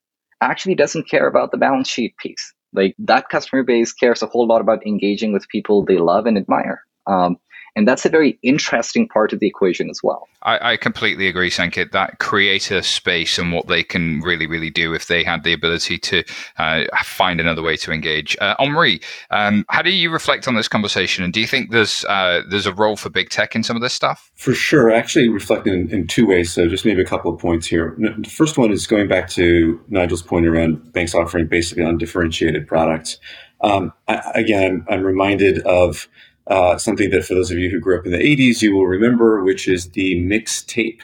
[0.42, 2.54] actually doesn't care about the balance sheet piece.
[2.74, 6.38] Like that customer base cares a whole lot about engaging with people they love and
[6.38, 6.82] admire.
[7.08, 7.38] Um,
[7.76, 10.28] and that's a very interesting part of the equation as well.
[10.44, 11.92] I, I, completely agree, Sanket.
[11.92, 15.98] That creator space and what they can really, really do if they had the ability
[15.98, 16.24] to
[16.58, 18.38] uh, find another way to engage.
[18.40, 19.02] Uh, Omri,
[19.32, 21.24] um, how do you reflect on this conversation?
[21.24, 23.82] And do you think there's uh, there's a role for big tech in some of
[23.82, 24.32] this stuff?
[24.36, 24.92] For sure.
[24.92, 26.54] Actually, reflecting in, in, two ways.
[26.54, 27.96] So just maybe a couple of points here.
[27.98, 33.20] The first one is going back to Nigel's point around banks offering basically undifferentiated products.
[33.62, 36.08] Um, I, again, I'm reminded of
[36.48, 38.86] uh, something that for those of you who grew up in the 80s, you will
[38.86, 41.02] remember, which is the mixtape.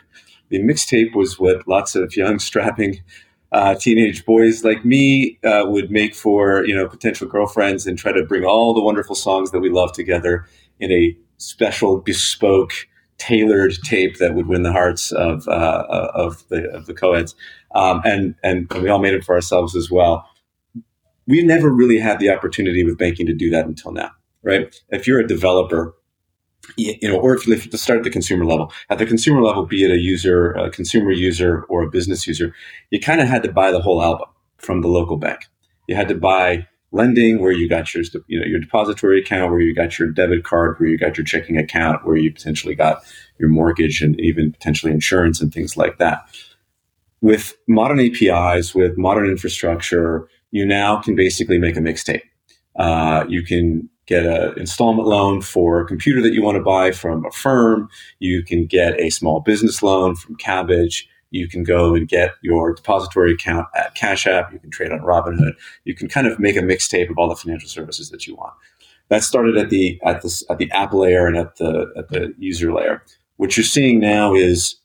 [0.49, 3.01] The mixtape was what lots of young, strapping
[3.51, 8.11] uh, teenage boys like me uh, would make for you know potential girlfriends and try
[8.11, 10.45] to bring all the wonderful songs that we love together
[10.79, 12.71] in a special, bespoke,
[13.17, 17.35] tailored tape that would win the hearts of uh, of the of the co-eds,
[17.75, 20.25] um, and and we all made it for ourselves as well.
[21.27, 24.11] We never really had the opportunity with banking to do that until now,
[24.43, 24.73] right?
[24.89, 25.95] If you're a developer
[26.77, 29.65] you know, or if you to start at the consumer level, at the consumer level,
[29.65, 32.53] be it a user, a consumer user, or a business user,
[32.91, 34.27] you kind of had to buy the whole album
[34.57, 35.41] from the local bank.
[35.87, 39.61] You had to buy lending, where you got your, you know, your depository account, where
[39.61, 43.01] you got your debit card, where you got your checking account, where you potentially got
[43.39, 46.23] your mortgage and even potentially insurance and things like that.
[47.21, 52.23] With modern APIs, with modern infrastructure, you now can basically make a mixtape.
[52.75, 56.91] Uh, you can get an installment loan for a computer that you want to buy
[56.91, 57.89] from Affirm.
[58.19, 61.05] You can get a small business loan from Kabbage.
[61.29, 64.51] You can go and get your depository account at Cash App.
[64.51, 65.53] You can trade on Robinhood.
[65.85, 68.53] You can kind of make a mixtape of all the financial services that you want.
[69.07, 72.33] That started at the at the at the app layer and at the at the
[72.37, 73.03] user layer.
[73.37, 74.75] What you're seeing now is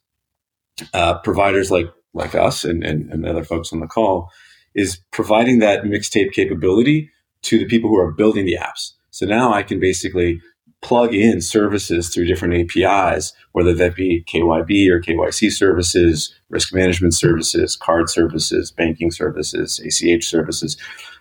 [0.94, 4.30] uh, providers like like us and, and, and other folks on the call
[4.74, 7.10] is providing that mixtape capability
[7.42, 8.92] to the people who are building the apps.
[9.16, 10.42] So now I can basically
[10.82, 17.14] plug in services through different APIs, whether that be KYB or KYC services, risk management
[17.14, 20.76] services, card services, banking services, ACH services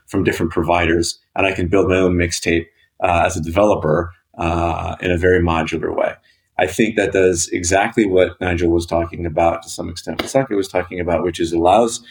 [0.08, 1.18] from different providers.
[1.38, 2.66] And I can build my own mixtape
[3.02, 6.16] uh, as a developer uh, in a very modular way.
[6.60, 10.22] I think that does exactly what Nigel was talking about to some extent.
[10.22, 12.06] What Saka was talking about, which is allows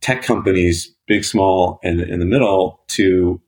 [0.00, 3.40] tech companies, big, small, and in the middle, to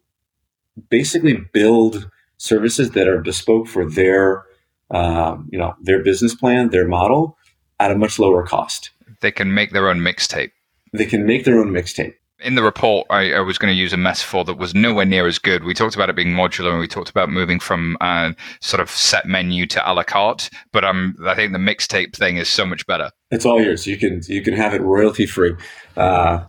[0.90, 4.44] basically build services that are bespoke for their
[4.90, 7.36] um, you know their business plan, their model
[7.80, 8.90] at a much lower cost.
[9.20, 10.52] They can make their own mixtape.
[10.92, 12.14] They can make their own mixtape.
[12.40, 15.26] In the report, I, I, was going to use a metaphor that was nowhere near
[15.26, 15.64] as good.
[15.64, 18.90] We talked about it being modular, and we talked about moving from uh, sort of
[18.90, 20.50] set menu to a la carte.
[20.72, 23.10] But um, I think the mixtape thing is so much better.
[23.30, 23.86] It's all yours.
[23.86, 25.54] You can you can have it royalty free.
[25.96, 26.44] Uh,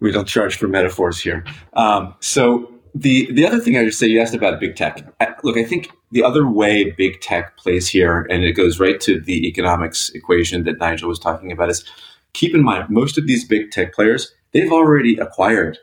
[0.00, 1.44] we don't charge for metaphors here.
[1.72, 5.02] Um, so the the other thing I would say, you asked about big tech.
[5.42, 9.20] Look, I think the other way big tech plays here, and it goes right to
[9.20, 11.84] the economics equation that Nigel was talking about, is
[12.32, 15.78] keep in mind most of these big tech players they've already acquired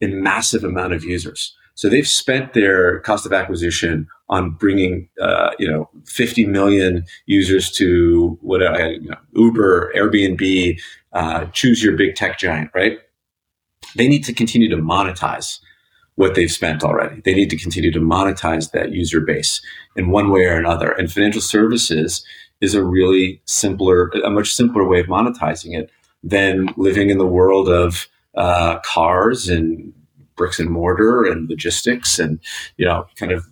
[0.00, 1.54] a massive amount of users.
[1.74, 7.70] So they've spent their cost of acquisition on bringing, uh, you know, 50 million users
[7.72, 10.80] to what you know, Uber, Airbnb,
[11.12, 12.98] uh, choose your big tech giant, right?
[13.96, 15.60] They need to continue to monetize
[16.16, 17.20] what they've spent already.
[17.24, 19.62] They need to continue to monetize that user base
[19.96, 20.92] in one way or another.
[20.92, 22.24] And financial services
[22.60, 25.90] is a really simpler, a much simpler way of monetizing it
[26.22, 29.92] than living in the world of uh, cars and
[30.36, 32.40] bricks and mortar and logistics and
[32.78, 33.46] you know kind of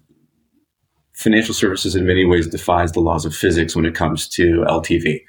[1.15, 5.21] financial services in many ways defies the laws of physics when it comes to LTV.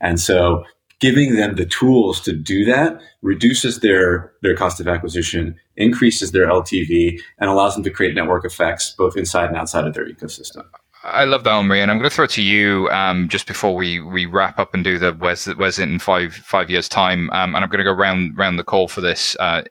[0.00, 0.64] And so
[1.00, 6.46] giving them the tools to do that reduces their their cost of acquisition, increases their
[6.46, 10.64] LTV, and allows them to create network effects both inside and outside of their ecosystem.
[11.02, 13.74] I love that, Omri, and I'm going to throw it to you um, just before
[13.74, 17.30] we, we wrap up and do the where's where's it in five five years time,
[17.30, 19.62] um, and I'm going to go round round the call for this uh,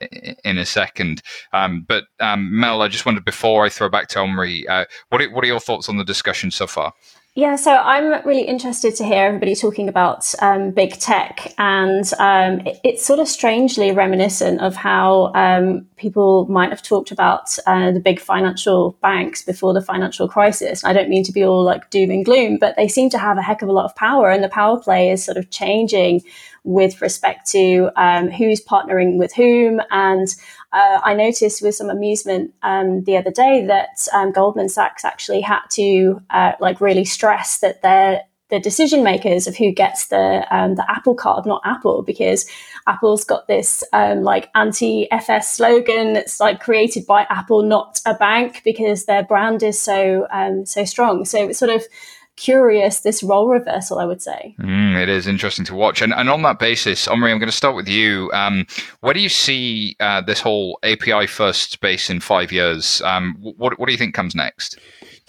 [0.44, 1.22] in a second.
[1.52, 5.22] Um, but um, Mel, I just wondered before I throw back to Omri, uh, what
[5.30, 6.92] what are your thoughts on the discussion so far?
[7.36, 12.66] Yeah, so I'm really interested to hear everybody talking about um, big tech, and um,
[12.66, 17.92] it, it's sort of strangely reminiscent of how um, people might have talked about uh,
[17.92, 20.82] the big financial banks before the financial crisis.
[20.82, 23.38] I don't mean to be all like doom and gloom, but they seem to have
[23.38, 26.22] a heck of a lot of power, and the power play is sort of changing
[26.64, 29.80] with respect to um, who's partnering with whom.
[29.90, 30.26] And
[30.72, 35.40] uh, I noticed with some amusement um, the other day that um, Goldman Sachs actually
[35.40, 40.44] had to uh, like really stress that they're the decision makers of who gets the
[40.50, 42.46] um, the Apple card, not Apple, because
[42.86, 48.62] Apple's got this um, like anti-FS slogan that's like created by Apple, not a bank,
[48.64, 51.24] because their brand is so um, so strong.
[51.24, 51.84] So it's sort of
[52.40, 54.54] curious this role reversal, I would say.
[54.58, 56.00] Mm, it is interesting to watch.
[56.00, 58.30] And, and on that basis, Omri, I'm going to start with you.
[58.32, 58.66] Um,
[59.00, 63.02] where do you see uh, this whole API first space in five years?
[63.02, 64.78] Um, what, what do you think comes next?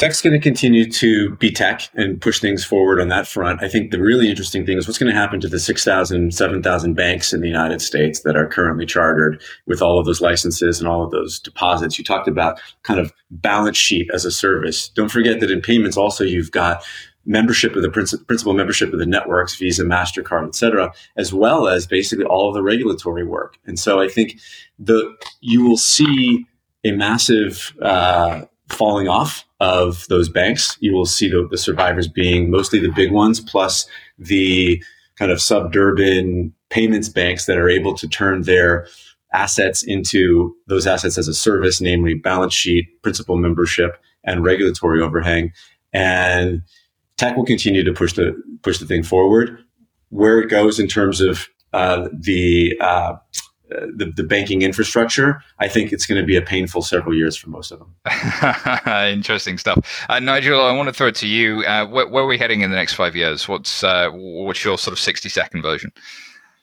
[0.02, 3.62] Tech's going to continue to be tech and push things forward on that front.
[3.62, 6.94] I think the really interesting thing is what's going to happen to the 6,000, 7,000
[6.96, 10.88] banks in the United States that are currently chartered with all of those licenses and
[10.88, 12.00] all of those deposits.
[12.00, 14.90] You talked about kind of balance sheet as a service.
[14.90, 16.84] Don't forget that in payments also you've got
[17.28, 21.86] membership of the principal membership of the networks, Visa, Mastercard, et cetera, as well as
[21.86, 23.60] basically all of the regulatory work.
[23.68, 24.40] And so I think
[24.80, 26.48] the you will see
[26.84, 30.78] a massive uh, falling off of those banks.
[30.80, 34.84] You will see the, the survivors being mostly the big ones, plus the
[35.18, 38.88] kind of suburban payments banks that are able to turn their
[39.34, 45.54] assets into those assets as a service, namely balance sheet, principal membership, and regulatory overhang.
[45.94, 46.64] And
[47.18, 49.64] tech will continue to push the push the thing forward.
[50.10, 53.14] Where it goes in terms of uh, the, uh,
[53.96, 57.50] the, the banking infrastructure, I think it's going to be a painful several years for
[57.50, 57.96] most of them.
[59.14, 60.62] Interesting stuff, uh, Nigel.
[60.62, 61.64] I want to throw it to you.
[61.64, 63.48] Uh, where, where, are we heading in the next five years?
[63.48, 65.92] What's uh, what's your sort of sixty second version?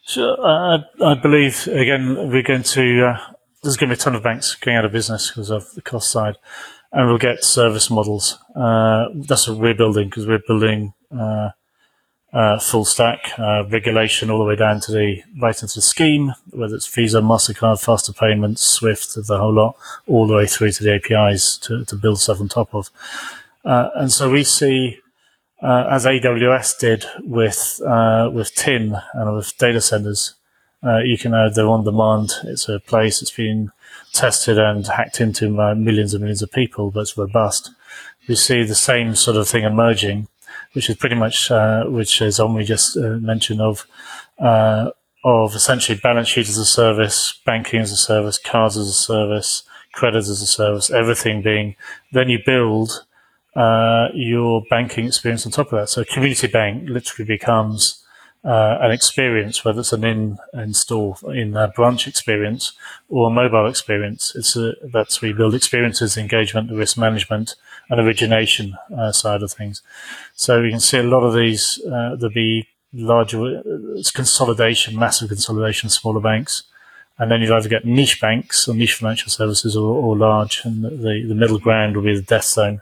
[0.05, 3.17] So uh, I believe again we're going to
[3.63, 5.83] there's going to be a ton of banks going out of business because of the
[5.83, 6.37] cost side
[6.93, 8.39] and we'll get service models.
[8.57, 11.51] Uh, that's what we're building because we're building uh,
[12.33, 16.35] uh, full stack uh, regulation all the way down to the right into the scheme,
[16.51, 19.77] whether it's Visa, Mastercard, faster payments, Swift, the whole lot,
[20.07, 22.91] all the way through to the APIs to, to build stuff on top of.
[23.65, 24.99] Uh, and so we see,
[25.63, 27.81] uh, as AWS did with
[28.35, 30.35] with TIN and with data centers,
[31.05, 32.33] you can have their on demand.
[32.45, 33.23] It's a place.
[33.23, 33.73] It's been
[34.13, 37.71] tested and hacked into by millions and millions of people, but it's robust.
[38.29, 40.29] We see the same sort of thing emerging,
[40.73, 43.87] which is pretty much, uh, which is only just uh, mentioned of,
[44.39, 44.91] uh,
[45.25, 49.63] of essentially balance sheet as a service, banking as a service, cards as a service,
[49.93, 51.75] credit as a service, everything being,
[52.13, 53.05] then you build,
[53.57, 55.89] uh, your banking experience on top of that.
[55.89, 58.05] So community bank literally becomes,
[58.45, 62.73] uh, an experience, whether it's an in in store in a branch experience
[63.09, 64.33] or a mobile experience.
[64.37, 67.57] It's a, that's we build experiences, engagement, the risk management,
[67.89, 69.83] and origination uh, side of things.
[70.35, 71.81] So you can see a lot of these.
[71.85, 73.63] Uh, there'll be larger
[73.97, 76.65] it's consolidation, massive consolidation, of smaller banks.
[77.19, 80.85] And then you'll either get niche banks or niche financial services or, or large, and
[80.85, 82.81] the, the middle ground will be the death zone,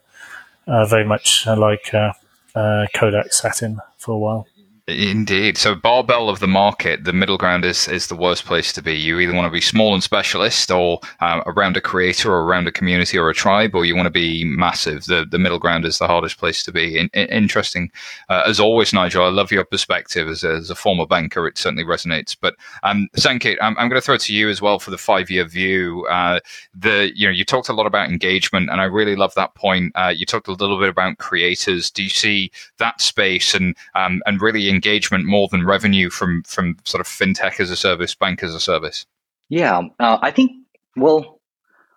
[0.66, 2.12] uh, very much like uh,
[2.54, 4.46] uh, Kodak sat in for a while.
[4.88, 5.58] Indeed.
[5.58, 8.94] So barbell of the market, the middle ground is, is the worst place to be.
[8.94, 12.68] You either want to be small and specialist or uh, around a creator or around
[12.68, 15.06] a community or a tribe, or you want to be massive.
[15.06, 16.98] The the middle ground is the hardest place to be.
[16.98, 17.90] In, in, interesting.
[18.28, 21.48] Uh, as always, Nigel, I love your perspective as a, as a former banker.
[21.48, 22.36] It certainly resonates.
[22.40, 24.98] But um, Sanket, I'm, I'm going to throw it to you as well for the
[24.98, 26.06] five year view.
[26.08, 26.38] Uh,
[26.72, 29.90] the you know you talked a lot about engagement, and I really love that point.
[29.96, 31.90] Uh, you talked a little bit about creators.
[31.90, 36.76] Do you see that space and um, and really engagement more than revenue from from
[36.84, 39.06] sort of fintech as a service, bank as a service?
[39.48, 40.52] Yeah, uh, I think
[40.96, 41.40] well,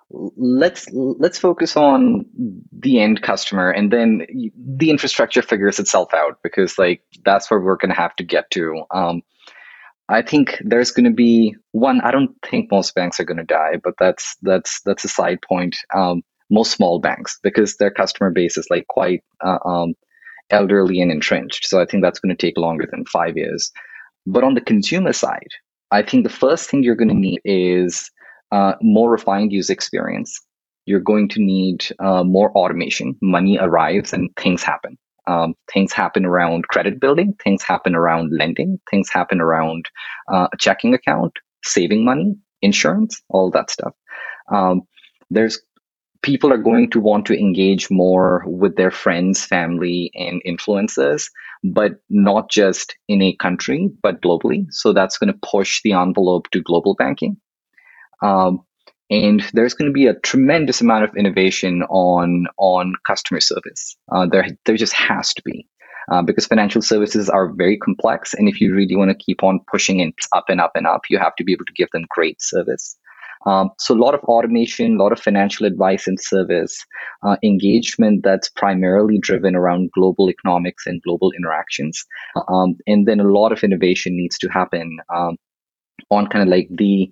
[0.09, 2.25] let's let's focus on
[2.71, 4.25] the end customer, and then
[4.55, 8.49] the infrastructure figures itself out because like that's where we're going to have to get
[8.51, 8.83] to.
[8.91, 9.21] Um,
[10.09, 12.01] I think there's going to be one.
[12.01, 15.39] I don't think most banks are going to die, but that's that's that's a side
[15.41, 15.77] point.
[15.93, 19.93] Um, most small banks because their customer base is like quite uh, um,
[20.51, 21.65] elderly and entrenched.
[21.65, 23.71] So I think that's going to take longer than five years.
[24.25, 25.49] But on the consumer side,
[25.91, 28.11] I think the first thing you're going to need is
[28.51, 30.39] uh, more refined user experience.
[30.85, 33.15] You're going to need uh, more automation.
[33.21, 34.97] Money arrives and things happen.
[35.27, 39.85] Um, things happen around credit building, things happen around lending, things happen around
[40.31, 41.33] uh, a checking account,
[41.63, 43.93] saving money, insurance, all that stuff.
[44.51, 44.81] Um,
[45.29, 45.59] there's
[46.21, 51.29] people are going to want to engage more with their friends, family, and influencers,
[51.63, 54.65] but not just in a country, but globally.
[54.71, 57.37] So that's going to push the envelope to global banking.
[58.21, 58.61] Um,
[59.09, 63.97] and there's going to be a tremendous amount of innovation on on customer service.
[64.11, 65.67] Uh, there, there just has to be.
[66.11, 68.33] Uh, because financial services are very complex.
[68.33, 71.01] And if you really want to keep on pushing it up and up and up,
[71.07, 72.97] you have to be able to give them great service.
[73.45, 76.85] Um, so a lot of automation, a lot of financial advice and service
[77.23, 82.05] uh, engagement that's primarily driven around global economics and global interactions.
[82.47, 85.37] Um, and then a lot of innovation needs to happen um,
[86.09, 87.09] on kind of like the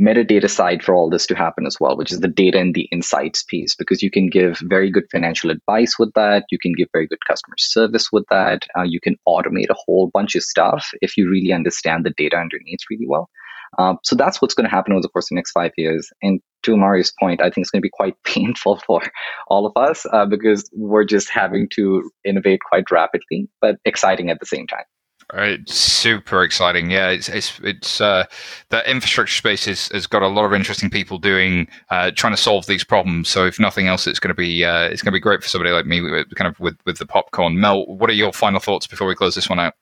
[0.00, 2.88] metadata side for all this to happen as well, which is the data and the
[2.90, 6.44] insights piece, because you can give very good financial advice with that.
[6.50, 8.62] You can give very good customer service with that.
[8.76, 12.36] Uh, you can automate a whole bunch of stuff if you really understand the data
[12.36, 13.28] underneath really well.
[13.78, 16.10] Um, so that's what's going to happen over the course of the next five years.
[16.22, 19.02] And to Mario's point, I think it's going to be quite painful for
[19.48, 24.40] all of us uh, because we're just having to innovate quite rapidly, but exciting at
[24.40, 24.84] the same time.
[25.34, 26.90] It's super exciting.
[26.90, 28.26] Yeah, it's it's it's uh,
[28.68, 32.66] the infrastructure space has got a lot of interesting people doing uh, trying to solve
[32.66, 33.30] these problems.
[33.30, 35.48] So if nothing else, it's going to be uh, it's going to be great for
[35.48, 36.00] somebody like me,
[36.34, 37.58] kind of with with the popcorn.
[37.58, 39.74] Mel, what are your final thoughts before we close this one out?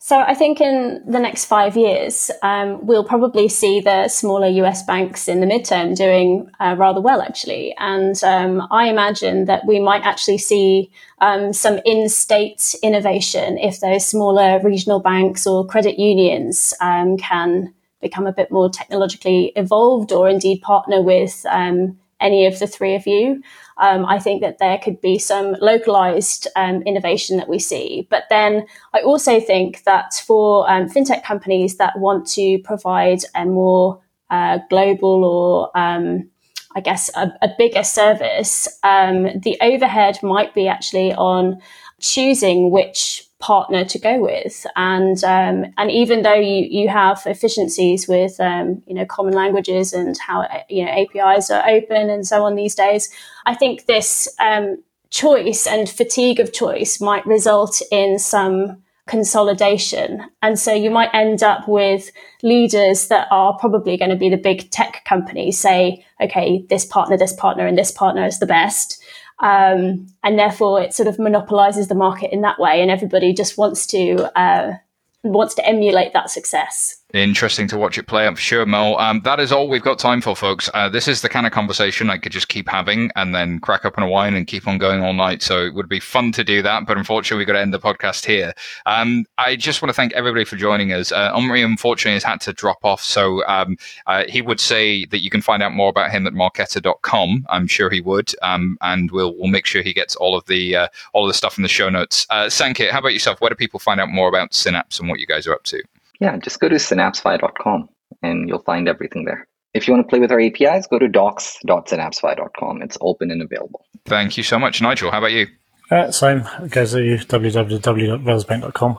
[0.00, 4.84] So I think in the next five years, um, we'll probably see the smaller US
[4.84, 7.74] banks in the midterm doing uh, rather well, actually.
[7.78, 14.06] And um, I imagine that we might actually see um, some in-state innovation if those
[14.06, 20.28] smaller regional banks or credit unions um, can become a bit more technologically evolved or
[20.28, 23.42] indeed partner with um, any of the three of you
[23.78, 28.06] um, I think that there could be some localized um, innovation that we see.
[28.10, 33.44] But then I also think that for um, fintech companies that want to provide a
[33.44, 34.00] more
[34.30, 36.28] uh, global or um,
[36.74, 41.60] I guess a, a bigger service, um, the overhead might be actually on
[42.00, 44.66] choosing which partner to go with.
[44.76, 49.92] And um, and even though you you have efficiencies with um, you know common languages
[49.92, 53.10] and how you know APIs are open and so on these days,
[53.46, 60.22] I think this um, choice and fatigue of choice might result in some consolidation.
[60.42, 62.10] And so you might end up with
[62.42, 67.16] leaders that are probably going to be the big tech companies say, okay, this partner,
[67.16, 68.97] this partner, and this partner is the best.
[69.40, 73.56] Um, and therefore, it sort of monopolizes the market in that way, and everybody just
[73.56, 74.74] wants to uh,
[75.22, 76.97] wants to emulate that success.
[77.14, 78.94] Interesting to watch it play I'm sure, Mo.
[78.96, 80.68] Um, that is all we've got time for, folks.
[80.74, 83.86] Uh, this is the kind of conversation I could just keep having and then crack
[83.86, 85.40] open a wine and keep on going all night.
[85.40, 87.78] So it would be fun to do that, but unfortunately, we've got to end the
[87.78, 88.52] podcast here.
[88.84, 91.10] Um, I just want to thank everybody for joining us.
[91.10, 93.00] Uh, Omri, unfortunately, has had to drop off.
[93.00, 96.34] So um, uh, he would say that you can find out more about him at
[96.34, 97.46] marqeta.com.
[97.48, 98.34] I'm sure he would.
[98.42, 101.34] Um, and we'll, we'll make sure he gets all of the, uh, all of the
[101.34, 102.26] stuff in the show notes.
[102.28, 103.40] Uh, Sanket, how about yourself?
[103.40, 105.82] Where do people find out more about Synapse and what you guys are up to?
[106.20, 107.88] Yeah, just go to synapsefi.com
[108.22, 109.46] and you'll find everything there.
[109.74, 112.82] If you want to play with our APIs, go to docs.synapsefi.com.
[112.82, 113.84] It's open and available.
[114.06, 114.80] Thank you so much.
[114.80, 115.46] Nigel, how about you?
[115.90, 116.44] Uh, same.
[116.62, 118.98] It goes to www.railsbank.com.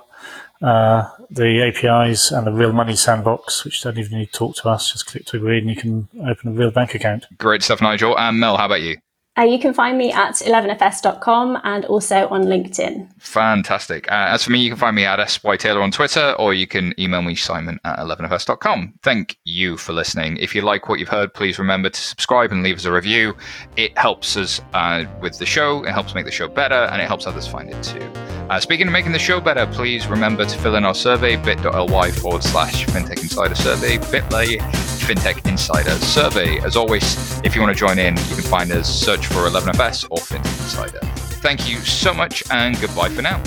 [0.62, 4.70] Uh, the APIs and the real money sandbox, which don't even need to talk to
[4.70, 7.26] us, just click to agree and you can open a real bank account.
[7.38, 8.18] Great stuff, Nigel.
[8.18, 8.98] And Mel, how about you?
[9.40, 13.10] Uh, you can find me at 11fs.com and also on LinkedIn.
[13.20, 14.12] Fantastic.
[14.12, 16.68] Uh, as for me, you can find me at SY Taylor on Twitter or you
[16.68, 18.96] can email me, Simon at 11fs.com.
[19.02, 20.36] Thank you for listening.
[20.38, 23.36] If you like what you've heard, please remember to subscribe and leave us a review.
[23.78, 27.08] It helps us uh, with the show, it helps make the show better, and it
[27.08, 28.39] helps others find it too.
[28.50, 32.12] Uh, speaking of making the show better, please remember to fill in our survey bit.ly
[32.12, 34.58] forward slash FinTech Insider Survey, bit.ly
[35.06, 36.58] FinTech Insider Survey.
[36.62, 40.08] As always, if you want to join in, you can find us, search for 11FS
[40.10, 41.00] or FinTech Insider.
[41.42, 43.40] Thank you so much and goodbye for now.